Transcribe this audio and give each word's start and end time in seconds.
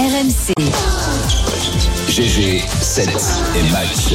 RMC. 0.00 0.54
GG, 2.08 2.64
7 2.80 3.08
et 3.54 3.70
match. 3.70 4.14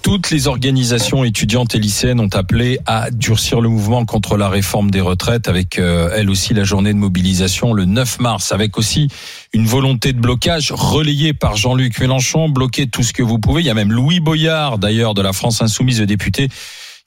Toutes 0.00 0.30
les 0.30 0.46
organisations 0.46 1.24
étudiantes 1.24 1.74
et 1.74 1.80
lycéennes 1.80 2.20
ont 2.20 2.30
appelé 2.32 2.78
à 2.86 3.10
durcir 3.10 3.60
le 3.60 3.68
mouvement 3.68 4.04
contre 4.04 4.36
la 4.36 4.48
réforme 4.48 4.92
des 4.92 5.00
retraites 5.00 5.48
avec 5.48 5.80
euh, 5.80 6.12
elle 6.14 6.30
aussi 6.30 6.54
la 6.54 6.62
journée 6.62 6.92
de 6.92 6.98
mobilisation 6.98 7.72
le 7.72 7.84
9 7.84 8.20
mars 8.20 8.52
avec 8.52 8.78
aussi 8.78 9.08
une 9.52 9.66
volonté 9.66 10.12
de 10.12 10.20
blocage 10.20 10.70
relayée 10.70 11.32
par 11.32 11.56
Jean-Luc 11.56 11.98
Mélenchon, 11.98 12.48
bloquer 12.48 12.86
tout 12.86 13.02
ce 13.02 13.12
que 13.12 13.24
vous 13.24 13.40
pouvez. 13.40 13.62
Il 13.62 13.66
y 13.66 13.70
a 13.70 13.74
même 13.74 13.90
Louis 13.90 14.20
Boyard 14.20 14.78
d'ailleurs 14.78 15.14
de 15.14 15.22
la 15.22 15.32
France 15.32 15.62
Insoumise, 15.62 15.98
le 15.98 16.06
député 16.06 16.48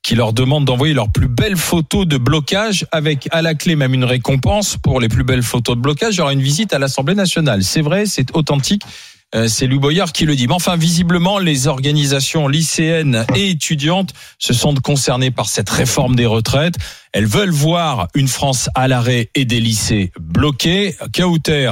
qui 0.04 0.16
leur 0.16 0.34
demande 0.34 0.66
d'envoyer 0.66 0.94
leurs 0.94 1.12
plus 1.12 1.28
belles 1.28 1.58
photos 1.58 2.08
de 2.08 2.18
blocage 2.18 2.86
avec 2.92 3.28
à 3.32 3.42
la 3.42 3.54
clé 3.54 3.76
même 3.76 3.94
une 3.94 4.06
récompense 4.06 4.78
pour 4.78 5.00
les 5.00 5.10
plus 5.10 5.24
belles 5.24 5.44
photos 5.44 5.76
de 5.76 5.82
blocage. 5.82 6.16
Il 6.16 6.18
y 6.20 6.22
aura 6.22 6.34
une 6.34 6.42
visite 6.42 6.74
à 6.74 6.80
l'Assemblée 6.80 7.16
nationale. 7.16 7.64
C'est 7.64 7.82
vrai, 7.82 8.06
c'est 8.06 8.36
authentique. 8.36 8.84
Euh, 9.36 9.48
c'est 9.48 9.68
Louis 9.68 9.80
Boyard 9.80 10.12
qui 10.12 10.26
le 10.26 10.36
dit. 10.36 10.48
Mais 10.48 10.54
enfin, 10.54 10.76
visiblement, 10.76 11.38
les 11.38 11.68
organisations 11.68 12.48
lycéennes 12.48 13.26
et 13.36 13.50
étudiantes 13.52 14.14
se 14.40 14.54
sentent 14.54 14.80
concernées 14.80 15.32
par 15.32 15.48
cette 15.48 15.70
réforme 15.70 16.16
des 16.16 16.26
retraites. 16.26 16.76
Elles 17.12 17.28
veulent 17.28 17.52
voir 17.52 18.08
une 18.16 18.28
France 18.28 18.70
à 18.74 18.88
l'arrêt 18.88 19.30
et 19.36 19.46
des 19.46 19.60
lycées 19.60 20.12
bloqués. 20.20 20.96
Kauter 21.14 21.72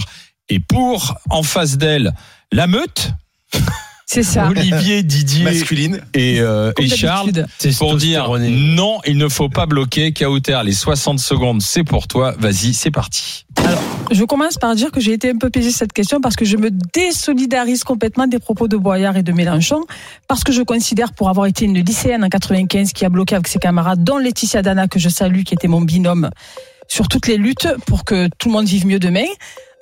et 0.49 0.59
pour, 0.59 1.15
en 1.29 1.43
face 1.43 1.77
d'elle, 1.77 2.13
la 2.51 2.67
meute. 2.67 3.11
C'est 4.09 4.23
ça. 4.23 4.47
Olivier, 4.47 5.03
Didier 5.03 5.43
Masculine. 5.43 6.01
et, 6.13 6.39
euh, 6.39 6.71
et 6.79 6.87
Charles 6.87 7.45
pour 7.77 7.97
dire 7.97 8.29
non, 8.39 8.99
il 9.05 9.17
ne 9.17 9.27
faut 9.27 9.49
pas 9.49 9.65
bloquer. 9.65 10.13
Kauter, 10.13 10.61
les 10.63 10.71
60 10.71 11.19
secondes, 11.19 11.61
c'est 11.61 11.83
pour 11.83 12.07
toi. 12.07 12.33
Vas-y, 12.39 12.73
c'est 12.73 12.89
parti. 12.89 13.45
Je 14.09 14.23
commence 14.23 14.55
par 14.55 14.75
dire 14.75 14.91
que 14.93 15.01
j'ai 15.01 15.11
été 15.11 15.29
un 15.29 15.37
peu 15.37 15.49
piégée 15.49 15.71
cette 15.71 15.91
question 15.91 16.21
parce 16.21 16.37
que 16.37 16.45
je 16.45 16.55
me 16.55 16.69
désolidarise 16.71 17.83
complètement 17.83 18.27
des 18.27 18.39
propos 18.39 18.69
de 18.69 18.77
Boyard 18.77 19.17
et 19.17 19.23
de 19.23 19.33
Mélenchon 19.33 19.83
parce 20.29 20.45
que 20.45 20.53
je 20.53 20.61
considère 20.61 21.11
pour 21.11 21.27
avoir 21.27 21.45
été 21.45 21.65
une 21.65 21.77
lycéenne 21.77 22.23
en 22.23 22.29
95 22.29 22.93
qui 22.93 23.03
a 23.03 23.09
bloqué 23.09 23.35
avec 23.35 23.49
ses 23.49 23.59
camarades, 23.59 24.05
dont 24.05 24.17
Laetitia 24.19 24.61
Dana 24.61 24.87
que 24.87 24.99
je 24.99 25.09
salue, 25.09 25.41
qui 25.41 25.53
était 25.53 25.67
mon 25.67 25.81
binôme 25.81 26.29
sur 26.87 27.09
toutes 27.09 27.27
les 27.27 27.35
luttes 27.35 27.67
pour 27.85 28.05
que 28.05 28.29
tout 28.39 28.47
le 28.47 28.53
monde 28.53 28.67
vive 28.67 28.87
mieux 28.87 28.99
demain. 28.99 29.25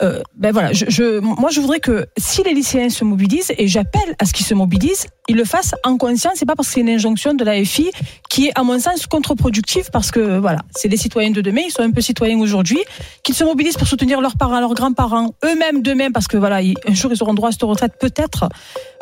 Euh, 0.02 0.22
ben 0.36 0.52
voilà, 0.52 0.74
je, 0.74 0.86
je, 0.90 1.20
moi 1.20 1.50
je 1.50 1.62
voudrais 1.62 1.80
que 1.80 2.06
si 2.18 2.44
les 2.44 2.54
lycéens 2.54 2.90
se 2.90 3.04
mobilisent, 3.04 3.54
et 3.58 3.68
j'appelle 3.68 4.16
à 4.20 4.26
ce 4.26 4.34
qu'ils 4.34 4.46
se 4.46 4.54
mobilisent, 4.54 5.08
ils 5.28 5.36
le 5.36 5.44
fassent 5.44 5.76
en 5.84 5.98
conscience, 5.98 6.34
c'est 6.36 6.46
pas 6.46 6.56
parce 6.56 6.68
que 6.68 6.76
c'est 6.76 6.82
une 6.82 6.90
injonction 6.90 7.34
de 7.34 7.44
la 7.44 7.64
FI 7.64 7.92
qui 8.30 8.48
est 8.48 8.52
à 8.56 8.64
mon 8.64 8.80
sens 8.80 9.08
contre-productive 9.08 9.90
parce 9.92 10.12
que 10.12 10.38
voilà, 10.40 10.60
c'est 10.76 10.88
les 10.88 10.98
citoyens 10.98 11.32
de 11.32 11.42
demain, 11.42 11.62
ils 11.66 11.72
sont 11.72 11.82
un 11.82 11.92
peu 11.92 12.02
citoyens 12.02 12.40
aujourd'hui, 12.40 12.80
qu'ils 13.24 13.36
se 13.36 13.44
mobilisent 13.44 13.78
pour 13.78 13.88
soutenir 13.88 14.22
leurs 14.22 14.38
parents, 14.38 14.60
leurs 14.60 14.74
grands-parents, 14.74 15.34
eux-mêmes 15.44 15.82
demain 15.82 16.12
parce 16.12 16.28
que 16.28 16.38
voilà, 16.38 16.58
un 16.58 16.94
jour 16.94 17.12
ils 17.12 17.24
auront 17.24 17.34
droit 17.34 17.50
à 17.50 17.52
cette 17.52 17.64
retraite 17.64 17.94
peut-être, 18.00 18.50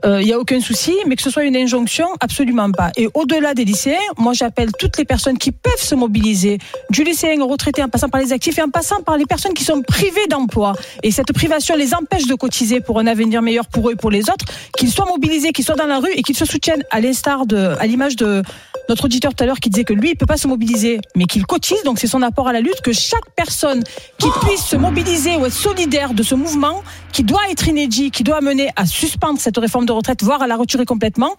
euh, 0.05 0.21
il 0.21 0.27
y 0.27 0.33
a 0.33 0.39
aucun 0.39 0.61
souci, 0.61 0.94
mais 1.07 1.16
que 1.16 1.21
ce 1.21 1.29
soit 1.29 1.44
une 1.44 1.55
injonction, 1.55 2.07
absolument 2.19 2.71
pas. 2.71 2.91
Et 2.95 3.09
au-delà 3.13 3.53
des 3.53 3.66
lycéens, 3.66 3.97
moi 4.17 4.33
j'appelle 4.33 4.71
toutes 4.77 4.97
les 4.97 5.05
personnes 5.05 5.38
qui 5.38 5.51
peuvent 5.51 5.73
se 5.77 5.95
mobiliser, 5.95 6.57
du 6.89 7.03
lycéen 7.03 7.39
au 7.41 7.47
retraité 7.47 7.83
en 7.83 7.89
passant 7.89 8.09
par 8.09 8.21
les 8.21 8.31
actifs 8.31 8.57
et 8.59 8.61
en 8.61 8.69
passant 8.69 9.01
par 9.01 9.17
les 9.17 9.25
personnes 9.25 9.53
qui 9.53 9.63
sont 9.63 9.81
privées 9.81 10.27
d'emploi. 10.29 10.73
Et 11.03 11.11
cette 11.11 11.33
privation 11.33 11.75
les 11.75 11.94
empêche 11.94 12.27
de 12.27 12.35
cotiser 12.35 12.79
pour 12.79 12.99
un 12.99 13.07
avenir 13.07 13.41
meilleur 13.41 13.67
pour 13.67 13.89
eux 13.89 13.94
et 13.94 13.95
pour 13.95 14.11
les 14.11 14.29
autres, 14.29 14.45
qu'ils 14.77 14.91
soient 14.91 15.05
mobilisés, 15.05 15.51
qu'ils 15.51 15.66
soient 15.66 15.75
dans 15.75 15.88
la 15.88 15.99
rue 15.99 16.12
et 16.16 16.22
qu'ils 16.23 16.38
se 16.38 16.45
soutiennent 16.45 16.83
à 16.92 17.00
l'instar 17.02 17.45
de, 17.45 17.75
à 17.80 17.86
l'image 17.88 18.16
de 18.16 18.42
notre 18.89 19.06
auditeur 19.06 19.33
tout 19.33 19.44
à 19.44 19.47
l'heure 19.47 19.59
qui 19.59 19.69
disait 19.69 19.83
que 19.86 19.94
lui, 19.94 20.09
il 20.11 20.16
peut 20.16 20.25
pas 20.25 20.38
se 20.38 20.47
mobiliser, 20.47 21.00
mais 21.16 21.25
qu'il 21.25 21.45
cotise, 21.45 21.81
donc 21.86 22.00
c'est 22.00 22.08
son 22.08 22.22
apport 22.22 22.47
à 22.47 22.53
la 22.53 22.59
lutte, 22.61 22.81
que 22.81 22.92
chaque 22.94 23.30
personne 23.36 23.83
qui 24.17 24.28
puisse 24.45 24.64
se 24.66 24.75
mobiliser 24.75 25.36
ou 25.38 25.45
être 25.45 25.53
solidaire 25.53 26.14
de 26.14 26.23
ce 26.23 26.36
mouvement, 26.36 26.84
qui 27.11 27.23
doit 27.23 27.50
être 27.52 27.67
inédit, 27.67 28.11
qui 28.11 28.23
doit 28.23 28.38
amener 28.38 28.69
à 28.75 28.86
suspendre 28.86 29.39
cette 29.39 29.58
réforme 29.58 29.86
de 29.86 29.91
retraite, 29.94 30.22
voire 30.23 30.41
à 30.41 30.47
la 30.47 30.56
retirer 30.58 30.86
complètement, 30.86 31.36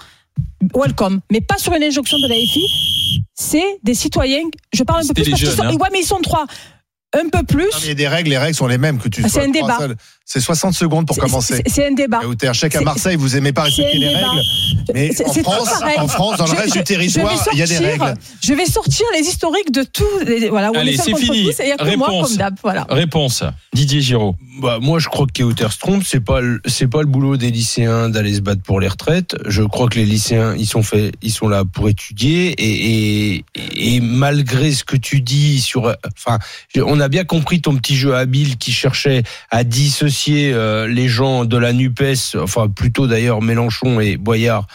welcome. 0.74 1.20
Mais 1.30 1.40
pas 1.40 1.58
sur 1.58 1.74
une 1.74 1.82
injonction 1.82 2.18
de 2.18 2.26
la 2.28 2.34
FI. 2.34 3.20
C'est 3.34 3.78
des 3.82 3.94
citoyens, 3.94 4.44
je 4.72 4.82
parle 4.82 5.04
un 5.04 5.08
peu 5.08 5.14
plus 5.14 5.30
parce 5.30 5.40
qu'ils 5.40 5.48
jeunes, 5.48 5.56
sont, 5.56 5.62
hein. 5.64 5.74
ouais, 5.76 5.88
mais 5.92 6.00
ils 6.00 6.06
sont 6.06 6.20
trois. 6.20 6.46
Un 7.16 7.28
peu 7.28 7.44
plus. 7.44 7.62
Non, 7.64 7.68
mais 7.74 7.80
Il 7.84 7.88
y 7.88 7.90
a 7.92 7.94
des 7.94 8.08
règles, 8.08 8.30
les 8.30 8.38
règles 8.38 8.56
sont 8.56 8.66
les 8.66 8.78
mêmes 8.78 8.98
que 8.98 9.08
tu 9.08 9.22
Ah, 9.24 9.28
sois 9.28 9.42
c'est 9.42 9.46
un 9.46 9.50
débat. 9.52 9.78
seul. 9.78 9.96
C'est 10.26 10.40
60 10.40 10.72
secondes 10.74 11.06
pour 11.06 11.18
commencer. 11.18 11.62
c'est- 11.66 11.86
un 11.86 11.92
débat. 11.92 12.20
Je 12.42 12.52
sais 12.58 12.70
qu'à 12.70 12.80
Marseille, 12.80 13.16
vous 13.16 13.36
aimez 13.36 13.52
pas 13.52 13.62
respecter 13.64 13.98
les 13.98 14.08
débat. 14.08 14.30
règles. 14.30 14.42
Mais 14.94 15.12
C'est- 15.12 15.26
en 15.26 15.32
France, 15.34 15.68
en 15.98 16.08
France, 16.08 16.38
dans 16.38 16.44
le 16.46 16.50
Je- 16.50 16.56
reste 16.56 16.68
je- 16.74 16.78
du 16.78 16.84
territoire, 16.84 17.46
il 17.52 17.58
y 17.58 17.62
a 17.62 17.66
des 17.66 17.76
règles. 17.78 18.14
Je 18.42 18.54
vais 18.54 18.64
sortir 18.64 19.04
les 19.14 19.20
historiques 19.26 19.70
de 19.70 19.82
tout. 19.82 20.04
les- 20.26 20.48
Voilà, 20.48 20.70
Allez, 20.74 20.96
c'est 20.96 21.14
fini. 21.14 21.44
tous, 21.44 21.60
et 21.60 21.64
il 21.64 21.68
y 21.68 21.72
a 21.72 21.76
que 21.76 21.96
moi 21.96 22.08
Réponse. 22.08 22.28
comme 22.28 22.36
d'hab. 22.38 22.54
Voilà. 22.62 22.86
Réponse. 22.88 23.44
Didier 23.74 24.00
Giraud. 24.00 24.34
Bah, 24.60 24.78
moi, 24.80 24.98
je 24.98 25.08
crois 25.08 25.26
que 25.26 25.42
Kauter 25.42 25.68
se 25.70 25.78
trompe. 25.78 26.02
C'est 26.06 26.20
pas, 26.20 26.40
le- 26.40 26.60
c'est 26.66 26.86
pas 26.88 27.00
le 27.00 27.06
boulot 27.06 27.36
des 27.36 27.50
lycéens 27.50 28.08
d'aller 28.08 28.34
se 28.34 28.40
battre 28.40 28.62
pour 28.62 28.80
les 28.80 28.88
retraites. 28.88 29.36
Je 29.46 29.62
crois 29.62 29.88
que 29.88 29.96
les 29.96 30.06
lycéens, 30.06 30.54
ils 30.56 30.66
sont 30.66 30.82
faits, 30.82 31.14
ils 31.22 31.32
sont 31.32 31.48
là 31.48 31.64
pour 31.64 31.88
étudier 31.88 32.50
et, 32.52 33.34
et, 33.36 33.44
et 33.96 34.00
malgré 34.00 34.72
ce 34.72 34.84
que 34.84 34.96
tu 34.96 35.20
dis 35.20 35.60
sur, 35.60 35.94
enfin, 36.16 36.38
on 36.76 36.98
a 37.00 37.08
bien 37.08 37.24
compris 37.24 37.60
ton 37.60 37.76
petit 37.76 37.96
jeu 37.96 38.14
habile 38.14 38.56
qui 38.56 38.72
cherchait 38.72 39.22
à 39.50 39.64
dissocier 39.64 40.13
euh, 40.28 40.86
les 40.86 41.08
gens 41.08 41.44
de 41.44 41.56
la 41.56 41.72
Nupes, 41.72 42.02
enfin, 42.36 42.68
plutôt 42.68 43.06
d'ailleurs 43.06 43.42
Mélenchon 43.42 44.00
et 44.00 44.16
Boyard. 44.16 44.66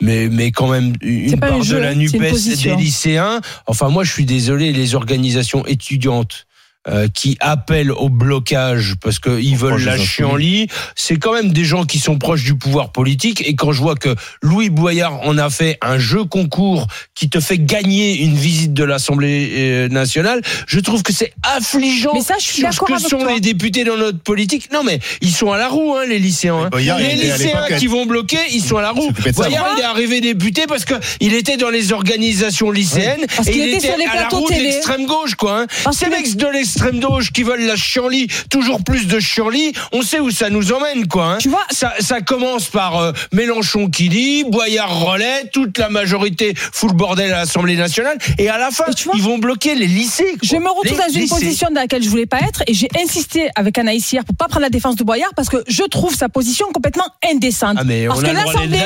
Mais, 0.00 0.28
mais 0.28 0.50
quand 0.50 0.68
même 0.68 0.94
une 1.00 1.34
un 1.34 1.36
part 1.36 1.62
jeu, 1.62 1.76
de 1.76 1.82
la 1.82 1.94
Nupes 1.94 2.12
des 2.20 2.74
lycéens. 2.76 3.40
Enfin, 3.66 3.88
moi, 3.88 4.02
je 4.02 4.10
suis 4.10 4.24
désolé, 4.24 4.72
les 4.72 4.94
organisations 4.96 5.64
étudiantes 5.66 6.46
euh, 6.88 7.06
qui 7.12 7.36
appellent 7.40 7.92
au 7.92 8.08
blocage 8.08 8.94
parce 9.00 9.20
qu'ils 9.20 9.56
veulent 9.56 9.84
la 9.84 9.96
des 9.96 10.02
chienlit, 10.04 10.66
c'est 10.96 11.16
quand 11.16 11.32
même 11.32 11.52
des 11.52 11.64
gens 11.64 11.84
qui 11.84 11.98
sont 12.00 12.18
proches 12.18 12.42
du 12.42 12.56
pouvoir 12.56 12.90
politique. 12.90 13.40
Et 13.46 13.54
quand 13.54 13.70
je 13.70 13.80
vois 13.80 13.94
que 13.94 14.14
Louis 14.42 14.68
Boyard 14.68 15.20
en 15.22 15.38
a 15.38 15.48
fait 15.48 15.78
un 15.80 15.98
jeu 15.98 16.24
concours 16.24 16.88
qui 17.14 17.30
te 17.30 17.38
fait 17.38 17.58
gagner 17.58 18.22
une 18.22 18.34
visite 18.34 18.72
de 18.74 18.82
l'Assemblée 18.82 19.50
euh, 19.54 19.88
nationale, 19.88 20.42
je 20.66 20.80
trouve 20.80 21.04
que 21.04 21.12
c'est 21.12 21.32
affligeant 21.44 22.10
Mais 22.14 22.20
ça, 22.20 22.34
je 22.40 22.44
suis 22.46 22.56
sur 22.62 22.72
ce 22.72 22.80
d'accord 22.80 22.88
que 22.88 22.94
avec 22.94 23.08
sont 23.08 23.18
toi. 23.18 23.32
les 23.32 23.40
députés 23.40 23.84
dans 23.84 23.96
notre 23.96 24.18
politique. 24.18 24.72
Non, 24.72 24.82
mais 24.82 24.98
ils 25.20 25.30
sont 25.32 25.52
à 25.52 25.58
la 25.58 25.68
roue, 25.68 25.94
hein, 25.94 26.04
les 26.08 26.18
lycéens. 26.18 26.64
hein. 26.64 26.68
Boyard, 26.70 26.98
Les 26.98 27.14
lycéens 27.14 27.66
qui 27.78 27.86
vont 27.86 28.06
bloquer, 28.06 28.38
ils 28.52 28.62
sont 28.62 28.76
à 28.78 28.82
la 28.82 28.90
roue. 28.90 29.10
Boyard, 29.36 29.74
il 29.76 29.80
est 29.82 29.84
arrivé 29.84 30.20
député 30.20 30.64
parce 30.66 30.84
que 30.84 30.94
il 31.20 31.32
était 31.34 31.56
dans 31.56 31.70
les 31.70 31.92
organisations 31.92 32.72
lycéennes 32.72 33.24
Parce 33.36 33.46
et 33.46 33.52
qu'il 33.52 33.60
il 33.62 33.68
était 33.68 33.76
était 33.78 33.86
sur 33.88 33.96
les 33.98 34.04
à 34.06 34.14
la 34.14 34.20
plateaux 34.22 34.38
roue 34.40 34.48
de 34.48 34.54
l'extrême 34.54 35.06
gauche, 35.06 35.36
quoi. 35.36 35.60
Hein. 35.60 35.92
Ces 35.92 36.06
qu'il 36.06 36.10
mecs 36.10 36.34
de 36.36 36.46
l'extrême 36.48 36.71
gauche 37.00 37.32
qui 37.32 37.42
veulent 37.42 37.64
la 37.66 37.76
chienlit, 37.76 38.26
toujours 38.50 38.82
plus 38.84 39.06
de 39.06 39.18
chienlit, 39.20 39.72
on 39.92 40.02
sait 40.02 40.20
où 40.20 40.30
ça 40.30 40.50
nous 40.50 40.72
emmène, 40.72 41.06
quoi. 41.08 41.24
Hein. 41.34 41.38
Tu 41.38 41.48
vois- 41.48 41.66
ça, 41.70 41.92
ça 42.00 42.20
commence 42.20 42.66
par 42.68 42.98
euh, 42.98 43.12
Mélenchon 43.32 43.88
qui 43.88 44.08
dit, 44.08 44.44
Boyard 44.44 45.00
relais, 45.00 45.48
toute 45.52 45.78
la 45.78 45.88
majorité 45.88 46.54
fout 46.56 46.90
le 46.90 46.96
bordel 46.96 47.32
à 47.32 47.38
l'Assemblée 47.38 47.76
nationale, 47.76 48.16
et 48.38 48.48
à 48.48 48.58
la 48.58 48.70
fin, 48.70 48.84
vois- 49.04 49.14
ils 49.16 49.22
vont 49.22 49.38
bloquer 49.38 49.74
les 49.74 49.86
lycées. 49.86 50.24
quoi. 50.38 50.38
Je 50.42 50.56
me 50.56 50.68
retrouve 50.68 50.84
Les 50.98 51.06
dans 51.06 51.12
une 51.14 51.20
lycées. 51.22 51.34
position 51.34 51.68
dans 51.72 51.80
laquelle 51.80 52.02
je 52.02 52.08
voulais 52.08 52.26
pas 52.26 52.38
être 52.40 52.62
et 52.66 52.74
j'ai 52.74 52.88
insisté 53.02 53.48
avec 53.56 53.78
Anaïs 53.78 54.10
hier 54.12 54.24
pour 54.24 54.36
pas 54.36 54.46
prendre 54.48 54.62
la 54.62 54.70
défense 54.70 54.96
de 54.96 55.04
Boyard 55.04 55.30
parce 55.34 55.48
que 55.48 55.62
je 55.66 55.82
trouve 55.84 56.14
sa 56.14 56.28
position 56.28 56.66
complètement 56.72 57.06
indécente. 57.30 57.76
Ah 57.78 57.84
mais 57.84 58.06
parce 58.06 58.20
on 58.20 58.24
a 58.24 58.28
que 58.28 58.34
l'Assemblée 58.34 58.78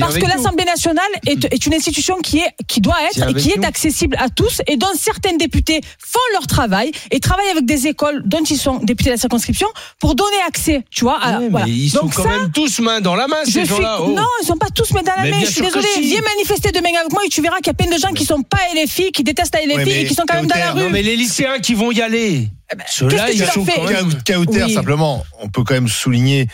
parce 0.00 0.18
que 0.18 0.26
l'Assemblée 0.26 0.64
nationale 0.64 1.04
est, 1.26 1.52
est 1.52 1.66
une 1.66 1.74
institution 1.74 2.16
qui 2.18 2.38
est 2.38 2.50
qui 2.66 2.80
doit 2.80 2.96
être 3.10 3.28
et 3.28 3.34
qui 3.34 3.50
est 3.50 3.64
accessible 3.64 4.16
à 4.20 4.28
tous 4.28 4.60
et 4.66 4.76
dont 4.76 4.86
certains 4.98 5.36
députés 5.36 5.80
font 5.98 6.18
leur 6.32 6.46
travail 6.46 6.90
et 7.10 7.20
travaillent 7.24 7.50
avec 7.50 7.64
des 7.66 7.86
écoles 7.86 8.22
dont 8.24 8.42
ils 8.48 8.56
sont 8.58 8.78
députés 8.78 9.10
de 9.10 9.14
la 9.14 9.20
circonscription 9.20 9.66
pour 9.98 10.14
donner 10.14 10.36
accès, 10.46 10.84
tu 10.90 11.04
vois. 11.04 11.18
à- 11.20 11.38
Ouais, 11.40 11.48
voilà. 11.48 11.66
mais 11.66 11.72
ils 11.72 11.90
sont 11.90 12.02
Donc 12.02 12.14
quand 12.14 12.22
ça, 12.22 12.28
même 12.28 12.50
tous 12.52 12.78
main 12.80 13.00
dans 13.00 13.16
la 13.16 13.26
main, 13.26 13.36
ces 13.44 13.50
suis... 13.50 13.66
gens-là. 13.66 13.98
oh. 14.00 14.12
Non, 14.14 14.22
ils 14.42 14.46
sont 14.46 14.56
pas 14.56 14.68
tous 14.74 14.92
main 14.92 15.02
dans 15.02 15.12
la 15.16 15.22
Mais 15.22 15.30
main. 15.32 15.40
Je 15.40 15.46
suis 15.50 15.62
désolée. 15.62 15.86
si. 15.94 16.02
Viens 16.02 16.20
manifester 16.36 16.70
demain 16.72 16.90
avec 17.00 17.10
moi 17.12 17.22
et 17.24 17.28
tu 17.28 17.42
verras 17.42 17.56
qu'il 17.56 17.68
y 17.68 17.70
a 17.70 17.74
plein 17.74 17.90
de 17.94 18.00
gens 18.00 18.12
qui 18.12 18.24
sont 18.24 18.42
pas 18.42 18.58
LFI, 18.74 19.10
qui 19.12 19.24
détestent 19.24 19.54
la 19.54 19.62
LFI 19.66 19.90
et 20.00 20.06
qui 20.06 20.14
sont 20.14 20.24
quand 20.28 20.34
même 20.36 20.46
dans 20.46 20.56
la 20.58 20.72
rue. 20.72 20.80
Non 20.82 20.90
mais 20.90 21.02
les 21.02 21.16
lycéens 21.16 21.58
qui 21.58 21.74
vont 21.74 21.90
y 21.90 22.00
aller, 22.02 22.48
ceux-là 22.86 23.26
qu'est-ce 23.26 23.38
que 23.38 23.42
ils 23.44 23.46
sont 23.52 23.64
quand 23.64 23.90
même... 23.90 24.46
Oui. 24.66 24.74
simplement, 24.74 25.24
on 25.40 25.48
peut 25.48 25.64
quand 25.64 25.74
même 25.74 25.88
souligner 25.88 26.46